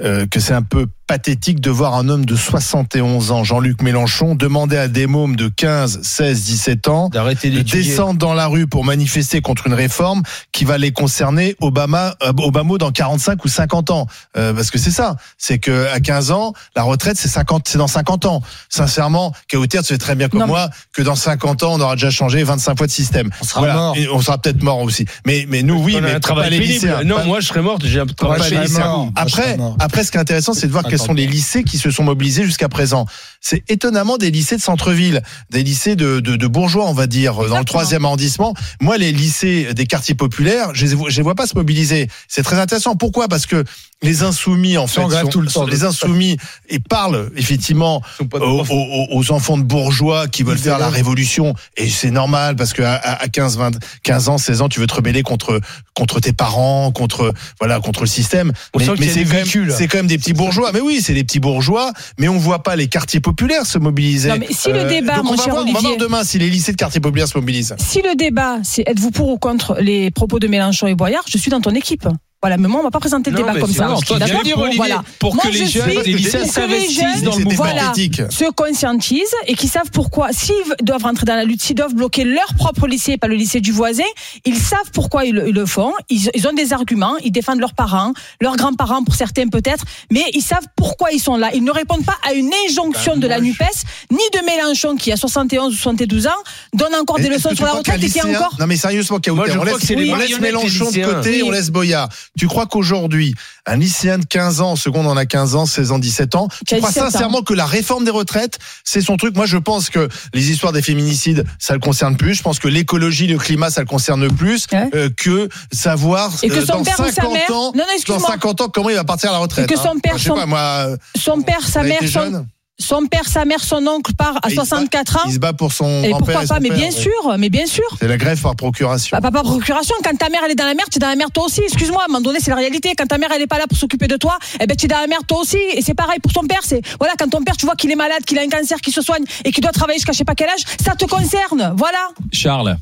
euh, 0.00 0.26
que 0.26 0.40
c'est 0.40 0.54
un 0.54 0.62
peu 0.62 0.86
pathétique 1.06 1.60
de 1.60 1.70
voir 1.70 1.94
un 1.94 2.08
homme 2.08 2.24
de 2.24 2.34
71 2.36 3.30
ans, 3.30 3.44
Jean-Luc 3.44 3.82
Mélenchon, 3.82 4.34
demander 4.34 4.76
à 4.76 4.88
des 4.88 5.06
mômes 5.06 5.36
de 5.36 5.48
15, 5.48 6.00
16, 6.02 6.44
17 6.44 6.88
ans 6.88 7.08
d'arrêter 7.10 7.50
de 7.50 7.60
descendre 7.60 8.18
dans 8.18 8.32
la 8.34 8.46
rue 8.46 8.66
pour 8.66 8.84
manifester 8.84 9.40
contre 9.40 9.66
une 9.66 9.74
réforme 9.74 10.22
qui 10.52 10.64
va 10.64 10.78
les 10.78 10.92
concerner 10.92 11.56
Obama, 11.60 12.14
euh, 12.22 12.32
Obama 12.38 12.78
dans 12.78 12.90
45 12.90 13.44
ou 13.44 13.48
50 13.48 13.90
ans. 13.90 14.06
Euh, 14.36 14.54
parce 14.54 14.70
que 14.70 14.78
c'est 14.78 14.90
ça, 14.90 15.16
c'est 15.36 15.58
que 15.58 15.86
à 15.92 16.00
15 16.00 16.30
ans, 16.30 16.54
la 16.74 16.82
retraite 16.82 17.16
c'est 17.18 17.28
50, 17.28 17.68
c'est 17.68 17.78
dans 17.78 17.86
50 17.86 18.24
ans. 18.24 18.42
Sincèrement, 18.70 19.32
Kauter, 19.50 19.78
tu 19.80 19.84
sais 19.84 19.98
très 19.98 20.14
bien 20.14 20.28
comme 20.28 20.40
Non, 20.40 20.46
moi 20.46 20.70
que 20.94 21.02
dans 21.02 21.14
50 21.16 21.62
ans, 21.64 21.74
on 21.74 21.80
aura 21.80 21.96
déjà 21.96 22.10
changé 22.10 22.42
25 22.42 22.78
fois 22.78 22.86
de 22.86 22.92
système. 22.92 23.30
On 23.40 23.44
sera 23.44 23.60
mort. 23.72 23.96
Et 23.96 24.08
on 24.08 24.20
sera 24.22 24.38
peut-être 24.38 24.62
mort 24.62 24.80
aussi. 24.80 25.04
Mais 25.26 25.44
mais 25.48 25.62
nous 25.62 25.82
oui, 25.82 25.94
On 25.96 25.98
a 25.98 26.00
mais 26.00 26.10
un 26.10 26.14
pas 26.14 26.20
travail 26.20 26.50
les 26.50 26.58
lycéens. 26.60 27.04
Non, 27.04 27.16
Pas- 27.16 27.24
moi 27.24 27.40
je 27.40 27.46
serais 27.48 27.62
morte, 27.62 27.84
j'ai 27.84 28.00
un 28.00 28.06
pas 28.06 28.14
travail 28.14 28.40
les 28.50 28.56
pénible. 28.56 28.64
lycéens. 28.68 29.12
Après, 29.16 29.56
après, 29.80 30.04
ce 30.04 30.10
qui 30.10 30.16
est 30.16 30.20
intéressant, 30.20 30.54
c'est 30.54 30.66
de 30.66 30.72
voir 30.72 30.84
quels 30.94 31.06
sont 31.06 31.14
les 31.14 31.26
lycées 31.26 31.64
qui 31.64 31.78
se 31.78 31.90
sont 31.90 32.04
mobilisés 32.04 32.44
jusqu'à 32.44 32.68
présent. 32.68 33.06
C'est 33.40 33.64
étonnamment 33.68 34.16
des 34.16 34.30
lycées 34.30 34.56
de 34.56 34.62
centre-ville, 34.62 35.22
des 35.50 35.64
lycées 35.64 35.96
de, 35.96 36.20
de, 36.20 36.36
de 36.36 36.46
bourgeois, 36.46 36.86
on 36.88 36.92
va 36.92 37.06
dire, 37.06 37.34
dans 37.48 37.58
le 37.58 37.64
troisième 37.64 38.04
arrondissement. 38.04 38.54
Moi, 38.80 38.96
les 38.96 39.10
lycées 39.10 39.74
des 39.74 39.86
quartiers 39.86 40.14
populaires, 40.14 40.70
je 40.72 40.86
je 40.86 41.16
les 41.16 41.22
vois 41.22 41.34
pas 41.34 41.46
se 41.46 41.56
mobiliser. 41.56 42.08
C'est 42.28 42.42
très 42.44 42.58
intéressant. 42.60 42.94
Pourquoi? 42.94 43.26
Parce 43.26 43.46
que 43.46 43.64
les 44.02 44.22
insoumis, 44.22 44.76
en 44.76 44.86
fait, 44.86 45.00
sont- 45.00 45.28
tout 45.28 45.40
le 45.40 45.48
temps, 45.50 45.66
les 45.66 45.84
insoumis, 45.84 46.36
ils 46.70 46.82
parlent 46.82 47.30
effectivement 47.36 48.02
aux, 48.20 48.24
profs. 48.26 48.70
aux- 48.70 49.06
aux 49.10 49.32
enfants 49.32 49.56
de 49.56 49.62
bourgeois 49.62 50.28
qui 50.28 50.42
veulent 50.42 50.58
faire 50.58 50.78
la 50.78 50.90
révolution. 50.90 51.54
Et 51.76 51.88
c'est 51.88 52.10
normal 52.10 52.54
parce 52.56 52.72
que 52.74 52.82
à, 52.82 52.94
à 52.96 53.28
15 53.28 53.56
20 53.56 53.78
15 54.02 54.28
ans 54.28 54.36
16 54.38 54.60
ans 54.60 54.68
tu 54.68 54.78
veux 54.80 54.86
te 54.86 54.94
rebeller 54.94 55.22
contre 55.22 55.60
contre 55.94 56.20
tes 56.20 56.32
parents 56.32 56.90
contre 56.92 57.32
voilà 57.60 57.80
contre 57.80 58.00
le 58.02 58.06
système. 58.06 58.52
On 58.74 58.78
mais, 58.78 58.84
c'est 58.84 58.92
quand, 58.94 59.00
même- 59.00 59.26
véhicules. 59.26 59.72
c'est 59.76 59.88
quand 59.88 59.98
même 59.98 60.06
des 60.06 60.18
petits 60.18 60.32
bourgeois. 60.34 60.70
Mais 60.74 60.80
oui 60.80 61.00
c'est 61.02 61.14
des 61.14 61.24
petits 61.24 61.40
bourgeois 61.40 61.92
mais 62.18 62.28
on 62.28 62.36
voit 62.36 62.62
pas 62.62 62.76
les 62.76 62.88
quartiers 62.88 63.20
populaires 63.20 63.64
se 63.64 63.78
mobiliser. 63.78 64.30
Euh, 64.30 64.34
Non, 64.34 64.40
mais 64.40 64.54
si 64.54 64.70
le 64.70 64.84
débat, 64.84 65.16
donc 65.16 65.24
mon 65.24 65.30
on 65.32 65.36
va 65.36 65.42
cher 65.44 65.52
voir, 65.54 65.62
on 65.62 65.66
va 65.72 65.72
voir 65.80 65.84
Olivier- 65.84 65.96
demain 65.98 66.24
si 66.24 66.38
les 66.38 66.50
lycées 66.50 66.72
de 66.72 66.76
quartiers 66.76 67.00
populaires 67.00 67.28
se 67.28 67.38
mobilisent. 67.38 67.74
Si 67.78 68.02
le 68.02 68.14
débat, 68.16 68.58
c'est 68.64 68.82
êtes-vous 68.86 69.12
pour 69.12 69.28
ou 69.30 69.38
contre 69.38 69.76
les 69.80 70.10
propos 70.10 70.38
de 70.38 70.46
Mélenchon 70.48 70.88
et 70.88 70.94
Boyard, 70.94 71.24
je 71.28 71.38
suis 71.38 71.50
dans 71.50 71.60
ton 71.62 71.74
équipe. 71.74 72.06
Voilà, 72.44 72.58
mais 72.58 72.68
moi, 72.68 72.80
on 72.80 72.84
va 72.84 72.90
pas 72.90 73.00
présenter 73.00 73.30
le 73.30 73.38
Non, 73.38 73.46
débat 73.46 73.58
comme 73.58 73.72
ça. 73.72 73.86
bon, 73.88 74.00
toi, 74.02 74.16
tu 74.16 74.20
D'accord 74.20 74.38
veux 74.40 74.44
dire, 74.44 74.58
Olivier, 74.58 74.76
Voilà. 74.76 75.02
pour 75.18 75.34
Moi, 75.34 75.44
que 75.44 75.48
les 75.48 75.64
je 75.64 75.78
jeunes, 75.78 75.90
suis- 76.02 76.12
les 76.12 76.18
lycéens 76.18 76.40
pour 76.42 76.52
que 76.54 76.60
les 76.60 76.78
s'investissent 76.80 77.22
dans 77.22 77.36
le 77.38 77.44
mouvement. 77.44 77.64
Voilà. 77.64 77.92
se 78.28 78.50
conscientisent 78.52 79.34
et 79.46 79.54
qui 79.54 79.66
savent 79.66 79.90
pourquoi, 79.90 80.28
s'ils 80.32 80.54
doivent 80.82 81.04
rentrer 81.04 81.24
dans 81.24 81.36
la 81.36 81.44
lutte, 81.44 81.62
s'ils 81.62 81.74
doivent 81.74 81.94
bloquer 81.94 82.24
leur 82.24 82.52
propre 82.58 82.86
lycée, 82.86 83.16
pas 83.16 83.28
le 83.28 83.34
lycée 83.34 83.62
du 83.62 83.72
voisin, 83.72 84.04
ils 84.44 84.58
savent 84.58 84.90
pourquoi 84.92 85.24
ils, 85.24 85.34
le- 85.34 85.48
ils 85.48 85.54
le 85.54 85.64
font. 85.64 85.92
Ils, 86.10 86.30
ils 86.34 86.46
ont 86.46 86.52
des 86.52 86.74
arguments, 86.74 87.16
ils 87.24 87.30
défendent 87.32 87.60
leurs 87.60 87.72
parents, 87.72 88.12
leurs 88.42 88.56
grands-parents 88.56 89.04
pour 89.04 89.14
certains 89.14 89.48
peut-être, 89.48 89.84
mais 90.12 90.24
ils 90.34 90.42
savent 90.42 90.66
pourquoi 90.76 91.12
ils 91.12 91.20
sont 91.20 91.36
là. 91.38 91.48
Ils 91.54 91.64
ne 91.64 91.70
répondent 91.70 92.04
pas 92.04 92.18
à 92.28 92.34
une 92.34 92.50
injonction 92.68 93.16
de 93.16 93.26
la 93.26 93.40
NUPES, 93.40 93.64
ni 94.10 94.18
de 94.38 94.44
Mélenchon 94.44 94.96
qui 94.96 95.12
a 95.12 95.16
71 95.16 95.72
ou 95.72 95.76
72 95.78 96.26
ans, 96.26 96.30
donne 96.74 96.94
encore 96.94 97.18
des 97.18 97.28
leçons 97.30 97.54
sur 97.54 97.64
la 97.64 97.72
retraite 97.72 98.02
et 98.02 98.10
qui 98.10 98.18
est 98.18 98.36
encore... 98.36 98.54
Non 98.60 98.66
mais 98.66 98.76
sérieusement, 98.76 99.18
je 99.24 99.30
on 99.30 99.34
crois 99.36 99.64
laisse, 99.64 99.74
que 99.76 99.86
c'est 99.86 99.94
les 99.94 100.12
on 100.12 100.16
laisse 100.16 100.30
marionnettes, 100.30 100.40
Mélenchon 100.42 100.90
de 100.90 101.04
côté, 101.14 101.42
on 101.42 101.50
laisse 101.50 101.70
Boyard. 101.70 102.08
Tu 102.38 102.48
crois 102.48 102.66
qu'aujourd'hui, 102.66 103.34
un 103.66 103.76
lycéen 103.76 104.18
de 104.18 104.24
15 104.24 104.60
ans, 104.60 104.76
seconde 104.76 105.06
on 105.06 105.16
a 105.16 105.24
15 105.26 105.54
ans, 105.54 105.66
16 105.66 105.92
ans, 105.92 105.98
17 105.98 106.34
ans, 106.34 106.48
tu 106.66 106.76
crois 106.76 106.88
17 106.90 107.02
ans. 107.04 107.10
sincèrement 107.10 107.42
que 107.42 107.54
la 107.54 107.66
réforme 107.66 108.04
des 108.04 108.10
retraites, 108.10 108.58
c'est 108.82 109.00
son 109.00 109.16
truc? 109.16 109.36
Moi, 109.36 109.46
je 109.46 109.56
pense 109.58 109.88
que 109.90 110.08
les 110.32 110.50
histoires 110.50 110.72
des 110.72 110.82
féminicides, 110.82 111.44
ça 111.58 111.74
le 111.74 111.80
concerne 111.80 112.16
plus. 112.16 112.34
Je 112.34 112.42
pense 112.42 112.58
que 112.58 112.68
l'écologie, 112.68 113.26
le 113.26 113.38
climat, 113.38 113.70
ça 113.70 113.80
le 113.82 113.86
concerne 113.86 114.28
plus 114.34 114.66
Ouais. 114.72 114.88
euh, 114.94 115.08
que 115.16 115.48
savoir 115.72 116.32
Et 116.42 116.48
que 116.48 116.54
euh, 116.54 116.66
son 116.66 116.78
dans 116.78 116.82
père 116.84 116.98
ou 117.00 117.04
sa 117.04 117.12
50 117.12 117.32
mère- 117.32 117.50
ans, 117.50 117.72
Non, 117.72 117.72
non, 117.78 117.84
dans 117.86 117.94
excuse-moi. 117.94 118.28
50 118.30 118.60
ans, 118.62 118.68
comment 118.68 118.90
il 118.90 118.96
va 118.96 119.04
partir 119.04 119.30
à 119.30 119.32
la 119.34 119.38
retraite. 119.38 119.70
Et 119.70 119.74
que 119.74 119.78
son 119.80 119.90
hein. 119.90 119.98
père, 120.02 120.12
Moi, 120.14 120.18
je 120.18 120.22
sais 120.24 120.28
son- 120.30 120.34
pas, 120.34 120.46
moi, 120.46 120.58
euh, 120.60 120.96
Son 121.16 121.40
père, 121.42 121.60
sa 121.68 121.82
mère, 121.82 122.00
son, 122.10 122.46
son 122.78 123.06
père, 123.06 123.26
sa 123.28 123.44
mère, 123.44 123.62
son 123.62 123.86
oncle 123.86 124.12
part 124.14 124.36
à 124.42 124.48
il 124.48 124.50
se 124.50 124.56
bat- 124.56 124.64
64 124.64 125.16
ans. 125.16 125.20
il 125.26 125.32
se 125.34 125.38
bat 125.38 125.52
pour 125.52 125.72
son 125.72 126.02
Et 126.02 126.10
grand-père 126.10 126.18
pourquoi 126.18 126.32
et 126.44 126.46
pas 126.46 126.54
son 126.56 126.60
Mais 126.60 126.68
père, 126.70 126.78
bien 126.78 126.86
ouais. 126.88 126.92
sûr, 126.92 127.34
mais 127.38 127.48
bien 127.48 127.66
sûr. 127.66 127.84
C'est 128.00 128.08
la 128.08 128.16
grève 128.16 128.40
par 128.40 128.56
procuration. 128.56 129.16
Bah, 129.16 129.20
pas 129.20 129.30
par 129.30 129.42
procuration. 129.44 129.94
Quand 130.02 130.16
ta 130.18 130.28
mère 130.28 130.40
elle 130.44 130.50
est 130.52 130.56
dans 130.56 130.66
la 130.66 130.74
merde, 130.74 130.88
tu 130.90 130.96
es 130.96 131.00
dans 131.00 131.08
la 131.08 131.16
merde 131.16 131.32
toi 131.32 131.44
aussi. 131.44 131.60
Excuse-moi, 131.62 132.02
à 132.02 132.04
un 132.04 132.08
moment 132.08 132.20
donné, 132.20 132.38
c'est 132.40 132.50
la 132.50 132.56
réalité. 132.56 132.92
Quand 132.96 133.06
ta 133.06 133.16
mère 133.18 133.30
elle 133.32 133.42
est 133.42 133.46
pas 133.46 133.58
là 133.58 133.66
pour 133.68 133.78
s'occuper 133.78 134.08
de 134.08 134.16
toi, 134.16 134.38
eh 134.60 134.66
ben 134.66 134.76
tu 134.76 134.86
es 134.86 134.88
dans 134.88 134.98
la 135.00 135.06
merde 135.06 135.26
toi 135.26 135.38
aussi. 135.40 135.58
Et 135.74 135.82
c'est 135.82 135.94
pareil 135.94 136.18
pour 136.20 136.32
ton 136.32 136.46
père. 136.46 136.60
C'est 136.64 136.80
voilà, 136.98 137.14
quand 137.18 137.28
ton 137.28 137.42
père 137.42 137.56
tu 137.56 137.64
vois 137.66 137.76
qu'il 137.76 137.90
est 137.92 137.96
malade, 137.96 138.24
qu'il 138.26 138.38
a 138.38 138.42
un 138.42 138.48
cancer, 138.48 138.78
qu'il 138.80 138.92
se 138.92 139.02
soigne 139.02 139.24
et 139.44 139.52
qu'il 139.52 139.62
doit 139.62 139.72
travailler 139.72 139.98
jusqu'à 139.98 140.12
je 140.12 140.18
sais 140.18 140.24
pas 140.24 140.34
quel 140.34 140.48
âge, 140.50 140.64
ça 140.84 140.94
te 140.96 141.04
concerne. 141.04 141.74
Voilà. 141.76 142.08
Charles. 142.32 142.76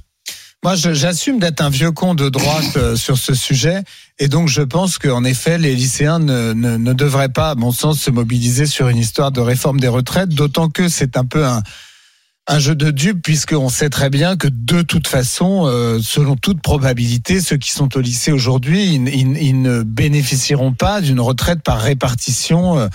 Moi, 0.65 0.77
j'assume 0.77 1.41
d'être 1.41 1.61
un 1.61 1.71
vieux 1.71 1.91
con 1.91 2.15
de 2.15 2.29
droite 2.29 2.77
euh, 2.77 2.95
sur 2.95 3.19
ce 3.19 3.35
sujet, 3.35 3.83
et 4.21 4.29
donc 4.29 4.49
je 4.49 4.63
pense 4.63 4.97
qu'en 4.97 5.25
effet, 5.25 5.59
les 5.59 5.75
lycéens 5.75 6.21
ne, 6.21 6.53
ne, 6.53 6.77
ne 6.77 6.93
devraient 6.93 7.31
pas, 7.31 7.51
à 7.51 7.55
mon 7.57 7.73
sens, 7.73 7.99
se 7.99 8.13
mobiliser 8.13 8.67
sur 8.67 8.89
une 8.89 8.99
histoire 8.99 9.33
de 9.33 9.41
réforme 9.41 9.81
des 9.81 9.89
retraites, 9.89 10.29
d'autant 10.29 10.69
que 10.69 10.89
c'est 10.89 11.17
un 11.17 11.25
peu 11.25 11.45
un, 11.45 11.65
un 12.47 12.59
jeu 12.61 12.77
de 12.77 12.93
dupes, 12.93 13.23
puisqu'on 13.23 13.71
sait 13.71 13.91
très 13.91 14.09
bien 14.09 14.37
que 14.37 14.47
de 14.49 14.83
toute 14.83 15.09
façon, 15.09 15.65
euh, 15.67 15.99
selon 16.01 16.37
toute 16.37 16.63
probabilité, 16.63 17.41
ceux 17.41 17.57
qui 17.57 17.73
sont 17.73 17.97
au 17.97 18.01
lycée 18.01 18.31
aujourd'hui, 18.31 18.85
ils, 18.95 19.09
ils- 19.09 19.39
ils 19.43 19.63
ne 19.63 19.83
bénéficieront 19.83 20.75
pas 20.75 21.01
d'une 21.01 21.21
retraite 21.21 21.63
par 21.65 21.81
répartition. 21.81 22.79
euh, 22.79 22.89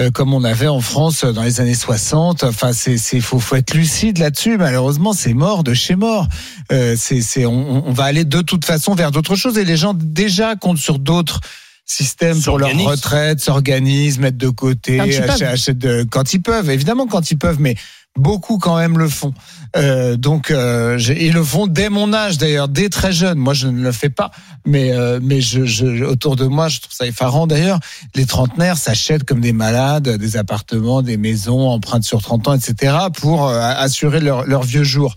euh, 0.00 0.10
comme 0.10 0.32
on 0.34 0.44
avait 0.44 0.68
en 0.68 0.80
France 0.80 1.24
dans 1.24 1.42
les 1.42 1.60
années 1.60 1.74
60. 1.74 2.44
Enfin, 2.44 2.72
c'est, 2.72 2.96
c'est, 2.98 3.20
faut, 3.20 3.38
faut 3.38 3.56
être 3.56 3.74
lucide 3.74 4.18
là-dessus. 4.18 4.56
Malheureusement, 4.56 5.12
c'est 5.12 5.34
mort 5.34 5.62
de 5.64 5.74
chez 5.74 5.94
mort. 5.96 6.26
Euh, 6.72 6.94
c'est, 6.98 7.20
c'est, 7.20 7.44
on, 7.46 7.86
on 7.86 7.92
va 7.92 8.04
aller 8.04 8.24
de 8.24 8.40
toute 8.40 8.64
façon 8.64 8.94
vers 8.94 9.10
d'autres 9.10 9.36
choses 9.36 9.58
et 9.58 9.64
les 9.64 9.76
gens 9.76 9.94
déjà 9.94 10.56
comptent 10.56 10.78
sur 10.78 10.98
d'autres 10.98 11.40
systèmes 11.84 12.40
pour 12.40 12.58
leur 12.58 12.70
retraite, 12.86 13.40
s'organisent, 13.40 14.18
mettent 14.20 14.36
de 14.36 14.48
côté, 14.48 15.00
achètent, 15.00 15.42
achètent 15.42 15.78
de- 15.78 16.06
quand 16.08 16.32
ils 16.34 16.40
peuvent. 16.40 16.70
Évidemment, 16.70 17.06
quand 17.08 17.30
ils 17.32 17.36
peuvent, 17.36 17.60
mais 17.60 17.74
beaucoup 18.16 18.58
quand 18.58 18.76
même 18.76 18.98
le 18.98 19.08
font. 19.08 19.32
Euh, 19.76 20.16
donc, 20.16 20.50
euh, 20.50 20.98
ils 21.18 21.32
le 21.32 21.44
font 21.44 21.66
dès 21.66 21.88
mon 21.88 22.12
âge 22.12 22.38
d'ailleurs, 22.38 22.68
dès 22.68 22.88
très 22.88 23.12
jeune. 23.12 23.38
Moi, 23.38 23.54
je 23.54 23.68
ne 23.68 23.82
le 23.82 23.92
fais 23.92 24.10
pas, 24.10 24.30
mais 24.66 24.92
euh, 24.92 25.20
mais 25.22 25.40
je, 25.40 25.64
je, 25.64 26.04
autour 26.04 26.36
de 26.36 26.44
moi, 26.44 26.68
je 26.68 26.80
trouve 26.80 26.92
ça 26.92 27.06
effarant 27.06 27.46
d'ailleurs. 27.46 27.78
Les 28.14 28.26
trentenaires 28.26 28.78
s'achètent 28.78 29.24
comme 29.24 29.40
des 29.40 29.52
malades 29.52 30.08
des 30.08 30.36
appartements, 30.36 31.02
des 31.02 31.16
maisons, 31.16 31.68
empruntent 31.68 32.04
sur 32.04 32.20
30 32.22 32.48
ans, 32.48 32.54
etc. 32.54 32.94
pour 33.14 33.48
euh, 33.48 33.60
assurer 33.60 34.20
leur, 34.20 34.46
leur 34.46 34.62
vieux 34.62 34.84
jour. 34.84 35.14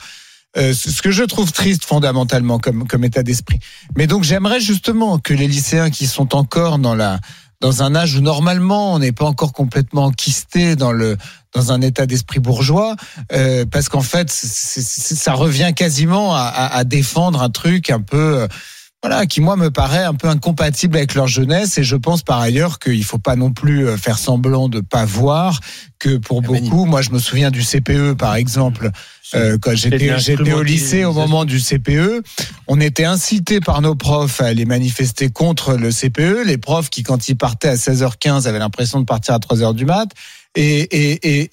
Euh, 0.56 0.74
ce 0.74 1.01
que 1.01 1.10
je 1.10 1.24
trouve 1.24 1.51
triste 1.51 1.84
fondamentalement 1.84 2.60
comme, 2.60 2.88
comme 2.88 3.04
état 3.04 3.24
d'esprit. 3.24 3.57
Mais 3.96 4.06
donc 4.06 4.24
j'aimerais 4.24 4.60
justement 4.60 5.18
que 5.18 5.34
les 5.34 5.48
lycéens 5.48 5.89
qui 5.89 6.06
sont 6.06 6.36
encore 6.36 6.78
dans 6.78 6.94
la 6.94 7.19
dans 7.63 7.81
un 7.81 7.95
âge 7.95 8.18
où 8.18 8.19
normalement 8.19 8.94
on 8.94 9.00
n'est 9.00 9.13
pas 9.13 9.24
encore 9.24 9.54
complètement 9.54 10.04
enquisté 10.04 10.75
dans 10.75 10.92
le 10.92 11.18
dans 11.54 11.71
un 11.71 11.80
état 11.80 12.06
d'esprit 12.06 12.39
bourgeois, 12.39 12.95
euh, 13.31 13.63
parce 13.65 13.88
qu'en 13.88 14.01
fait 14.01 14.30
ça 14.30 15.33
revient 15.33 15.71
quasiment 15.74 16.36
à, 16.36 16.42
à, 16.42 16.75
à 16.75 16.83
défendre 16.83 17.42
un 17.42 17.50
truc 17.50 17.89
un 17.89 18.01
peu 18.01 18.42
euh, 18.42 18.48
voilà, 19.04 19.26
qui 19.26 19.42
moi 19.42 19.58
me 19.58 19.70
paraît 19.70 20.06
un 20.06 20.14
peu 20.14 20.30
incompatible 20.30 20.96
avec 20.96 21.14
leur 21.14 21.28
jeunesse. 21.28 21.78
Et 21.78 21.84
je 21.84 21.98
pense 21.98 22.24
par 22.24 22.40
ailleurs 22.40 22.80
qu'il 22.80 23.04
faut 23.04 23.18
pas 23.18 23.36
non 23.36 23.52
plus 23.52 23.86
euh, 23.86 23.98
faire 23.98 24.18
semblant 24.18 24.70
de 24.70 24.80
pas 24.80 25.04
voir 25.04 25.60
que 26.00 26.16
pour 26.18 26.42
ben, 26.42 26.48
beaucoup, 26.62 26.86
moi 26.86 27.02
je 27.02 27.10
me 27.12 27.20
souviens 27.20 27.52
du 27.52 27.62
CPE 27.64 28.14
par 28.18 28.36
exemple, 28.36 28.92
euh, 29.36 29.58
quand 29.62 29.72
j'étais 29.76 30.54
au 30.54 30.64
lycée 30.64 31.04
au 31.06 31.12
moment 31.14 31.44
du 31.44 31.60
CPE, 31.60 32.24
on 32.68 32.80
était 32.80 33.04
incité 33.04 33.60
par 33.60 33.82
nos 33.82 33.96
profs 33.96 34.40
à 34.40 34.46
aller 34.46 34.64
manifester 34.66 35.30
contre 35.30 35.74
le 35.76 35.92
CPE, 35.92 36.46
les 36.46 36.58
profs 36.58 36.90
qui 36.90 37.04
quand 37.04 37.28
ils 37.28 37.36
partaient 37.36 37.68
à 37.70 37.76
16h15 37.76 38.48
avaient 38.48 38.60
l'impression 38.60 39.00
de 39.02 39.06
partir 39.06 39.34
à 39.34 39.40
3h 39.40 39.74
du 39.76 39.86
mat. 39.86 40.08
Et, 40.56 40.82
et, 40.82 41.14
et, 41.24 41.50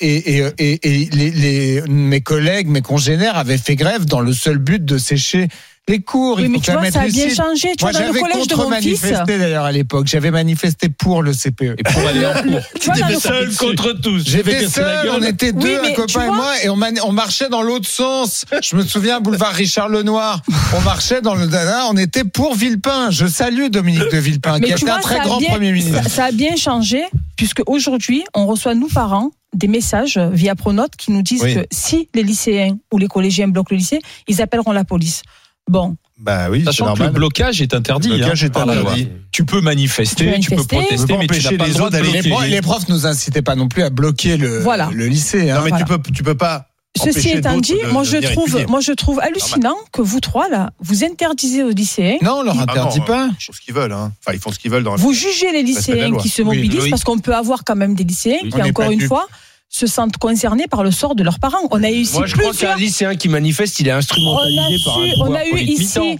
et- 0.58 0.78
et 0.82 1.08
les, 1.10 1.30
les- 1.30 1.82
mes 1.88 2.20
collègues, 2.20 2.68
mes 2.68 2.82
congénères 2.82 3.36
avaient 3.36 3.56
fait 3.56 3.74
grève 3.74 4.04
dans 4.04 4.20
le 4.20 4.34
seul 4.34 4.58
but 4.58 4.84
de 4.84 4.98
sécher 4.98 5.48
les 5.88 6.00
cours. 6.02 6.36
Oui, 6.36 6.44
Il 6.44 6.50
mais 6.50 6.58
faut 6.58 6.64
tu 6.64 6.70
quand 6.72 6.78
vois, 6.80 6.90
ça 6.90 7.00
a 7.02 7.08
bien 7.08 7.28
changé. 7.34 7.74
Tu 7.76 7.84
Moi, 7.84 7.90
vois, 7.90 7.92
dans 7.92 7.98
le 8.00 8.06
j'avais 8.06 8.20
collège 8.20 8.46
de 8.46 8.54
mon 8.54 8.62
contre-manifesté 8.62 9.38
d'ailleurs 9.38 9.64
à 9.64 9.72
l'époque. 9.72 10.06
J'avais 10.06 10.30
manifesté 10.30 10.88
pour 10.88 11.22
le 11.22 11.32
CPE. 11.32 11.74
Et 11.78 11.82
pour 11.82 12.06
aller 12.06 12.24
en 12.26 12.32
cours. 12.34 12.60
Tu 12.80 12.90
vois, 12.92 13.20
Seul 13.20 13.54
contre 13.56 13.92
tous. 13.94 14.22
J'étais 14.24 14.68
seul, 14.68 15.10
on 15.10 15.22
était 15.22 15.52
deux, 15.52 15.80
mais 15.82 15.88
un 15.88 15.90
tu 15.90 15.96
copain 15.96 16.22
et 16.22 16.26
vois- 16.26 16.36
moi, 16.36 16.52
et 16.62 16.68
on, 16.68 16.76
man- 16.76 16.98
on 17.04 17.12
marchait 17.12 17.48
dans 17.48 17.62
l'autre 17.62 17.88
sens. 17.88 18.44
Je 18.62 18.76
me 18.76 18.82
souviens, 18.84 19.20
boulevard 19.20 19.52
Richard 19.52 19.88
Lenoir. 19.88 20.42
On 20.76 20.80
marchait 20.82 21.22
dans 21.22 21.34
le 21.34 21.46
Dana, 21.48 21.86
on 21.90 21.96
était 21.96 22.24
pour 22.24 22.54
Villepin. 22.54 23.10
Je 23.10 23.26
salue 23.26 23.66
Dominique 23.68 24.10
de 24.12 24.18
Villepin, 24.18 24.60
qui 24.60 24.66
Mais 24.68 24.72
a 24.72 24.76
tu 24.76 24.82
été 24.84 24.90
un 24.90 24.94
vois, 24.94 25.02
très 25.02 25.16
ça 25.16 25.22
a 25.22 25.24
grand 25.24 25.38
bien- 25.38 25.50
Premier 25.50 25.72
ministre. 25.72 26.02
Ça, 26.04 26.08
ça 26.08 26.24
a 26.26 26.30
bien 26.32 26.54
changé, 26.56 27.02
puisque 27.36 27.62
aujourd'hui, 27.66 28.22
on 28.34 28.46
reçoit, 28.46 28.74
nous, 28.74 28.88
parents, 28.88 29.30
des 29.56 29.66
messages 29.66 30.16
via 30.32 30.54
Pronote 30.54 30.92
qui 30.96 31.10
nous 31.10 31.22
disent 31.22 31.42
Oui. 31.42 31.54
que 31.54 31.66
si 31.72 32.08
les 32.14 32.22
lycéens 32.22 32.76
ou 32.92 32.98
les 32.98 33.08
collégiens 33.08 33.48
bloquent 33.48 33.70
le 33.74 33.78
lycée, 33.78 33.98
ils 34.28 34.40
appelleront 34.40 34.70
la 34.70 34.84
police. 34.84 35.22
Bon, 35.68 35.96
Bah 36.18 36.48
oui, 36.50 36.60
c'est 36.60 36.66
Sachant 36.66 36.94
que 36.94 37.02
le 37.02 37.10
blocage 37.10 37.62
est 37.62 37.72
interdit. 37.74 38.08
Le 38.08 38.16
blocage 38.18 38.42
hein, 38.42 38.46
est 38.46 38.50
par 38.50 38.66
la 38.66 38.74
loi. 38.74 38.92
interdit. 38.92 39.08
Tu 39.32 39.44
peux 39.44 39.60
manifester, 39.60 40.32
Tu 40.34 40.40
tu, 40.40 40.50
peux 40.50 40.56
manifester. 40.56 40.76
protester, 40.76 40.96
Tu 40.96 41.06
peux 41.06 41.18
mais 41.18 41.26
tu 41.26 41.32
empêcher 41.32 41.50
n'as 41.52 41.58
pas 41.58 41.64
les 41.64 41.70
le 41.70 41.76
droit 41.76 41.90
d'aller- 41.90 42.20
Les, 42.22 42.48
les 42.50 42.60
profs 42.60 42.88
nous 42.88 43.06
incitaient 43.06 43.42
pas 43.42 43.54
non 43.54 43.68
plus 43.68 43.82
à 43.82 43.90
bloquer 43.90 44.36
le, 44.36 44.58
Voilà. 44.60 44.90
le 44.92 45.06
lycée. 45.06 45.50
hein. 45.50 45.56
Non 45.56 45.62
mais 45.64 45.70
Voilà. 45.70 45.84
tu 45.84 45.98
peux 45.98 46.12
tu 46.12 46.22
peux 46.22 46.34
pas 46.34 46.66
Ceci 47.00 47.30
étant 47.30 47.56
dit, 47.58 47.74
de- 47.74 47.86
moi 47.92 48.02
je 48.02 48.16
trouve, 48.16 48.48
étudier. 48.48 48.66
moi 48.66 48.80
je 48.80 48.90
trouve 48.92 49.20
hallucinant 49.20 49.76
que 49.92 50.02
vous 50.02 50.18
trois 50.18 50.48
là, 50.48 50.70
vous 50.80 51.04
interdisez 51.04 51.62
aux 51.62 51.70
lycéens, 51.70 52.16
Non, 52.20 52.38
on 52.40 52.42
leur 52.42 52.56
Ah 52.58 52.62
interdit 52.64 52.98
non, 52.98 53.04
pas. 53.06 53.30
Ils 53.38 53.44
font 53.44 53.52
ce 53.52 53.60
qu'ils 53.60 53.74
veulent 53.74 53.92
hein. 53.92 54.12
Enfin, 54.20 54.34
ils 54.36 54.40
font 54.40 54.50
ce 54.50 54.58
qu'ils 54.58 54.72
veulent 54.72 54.82
dans 54.82 54.96
vous 54.96 55.12
jugez 55.12 55.52
les 55.52 55.62
lycéens 55.62 56.16
qui 56.16 56.28
se 56.28 56.42
mobilisent 56.42 56.82
oui. 56.82 56.90
parce 56.90 57.04
qu'on 57.04 57.18
peut 57.20 57.34
avoir 57.34 57.62
quand 57.64 57.76
même 57.76 57.94
des 57.94 58.02
lycéens 58.04 58.38
Oui. 58.42 58.50
qui 58.50 58.60
encore 58.62 58.90
une 58.90 58.98
dupes. 58.98 59.08
fois 59.08 59.28
se 59.70 59.86
sentent 59.86 60.18
concernés 60.18 60.66
par 60.66 60.82
le 60.82 60.90
sort 60.90 61.14
de 61.14 61.22
leurs 61.22 61.38
parents. 61.38 61.66
On 61.70 61.82
a 61.82 61.90
eu 61.90 61.94
ici 61.94 62.18
Moi, 62.18 62.26
je 62.26 62.34
crois 62.36 62.50
plusieurs 62.50 62.74
qu'un 62.74 62.80
lycéen 62.80 63.14
qui 63.14 63.28
manifeste, 63.28 63.78
il 63.80 63.88
est 63.88 63.92
on 63.92 63.94
a, 63.94 63.98
instrumentalisé 63.98 64.84
par 64.84 64.98
un 64.98 65.08
pouvoir 65.10 65.30
on 65.30 65.34
a 65.34 65.46
eu 65.46 65.50
politique 65.50 65.80
ici, 65.80 66.18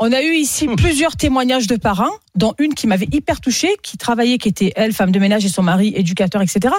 on 0.00 0.12
a 0.12 0.22
eu 0.22 0.34
ici 0.34 0.66
plusieurs 0.76 1.14
témoignages 1.14 1.66
de 1.66 1.76
parents 1.76 2.14
dont 2.36 2.54
une 2.58 2.74
qui 2.74 2.86
m'avait 2.86 3.08
hyper 3.12 3.40
touchée, 3.40 3.70
qui 3.82 3.96
travaillait, 3.96 4.38
qui 4.38 4.48
était 4.48 4.72
elle, 4.76 4.92
femme 4.92 5.10
de 5.10 5.18
ménage 5.18 5.44
et 5.44 5.48
son 5.48 5.62
mari, 5.62 5.92
éducateur, 5.96 6.42
etc. 6.42 6.74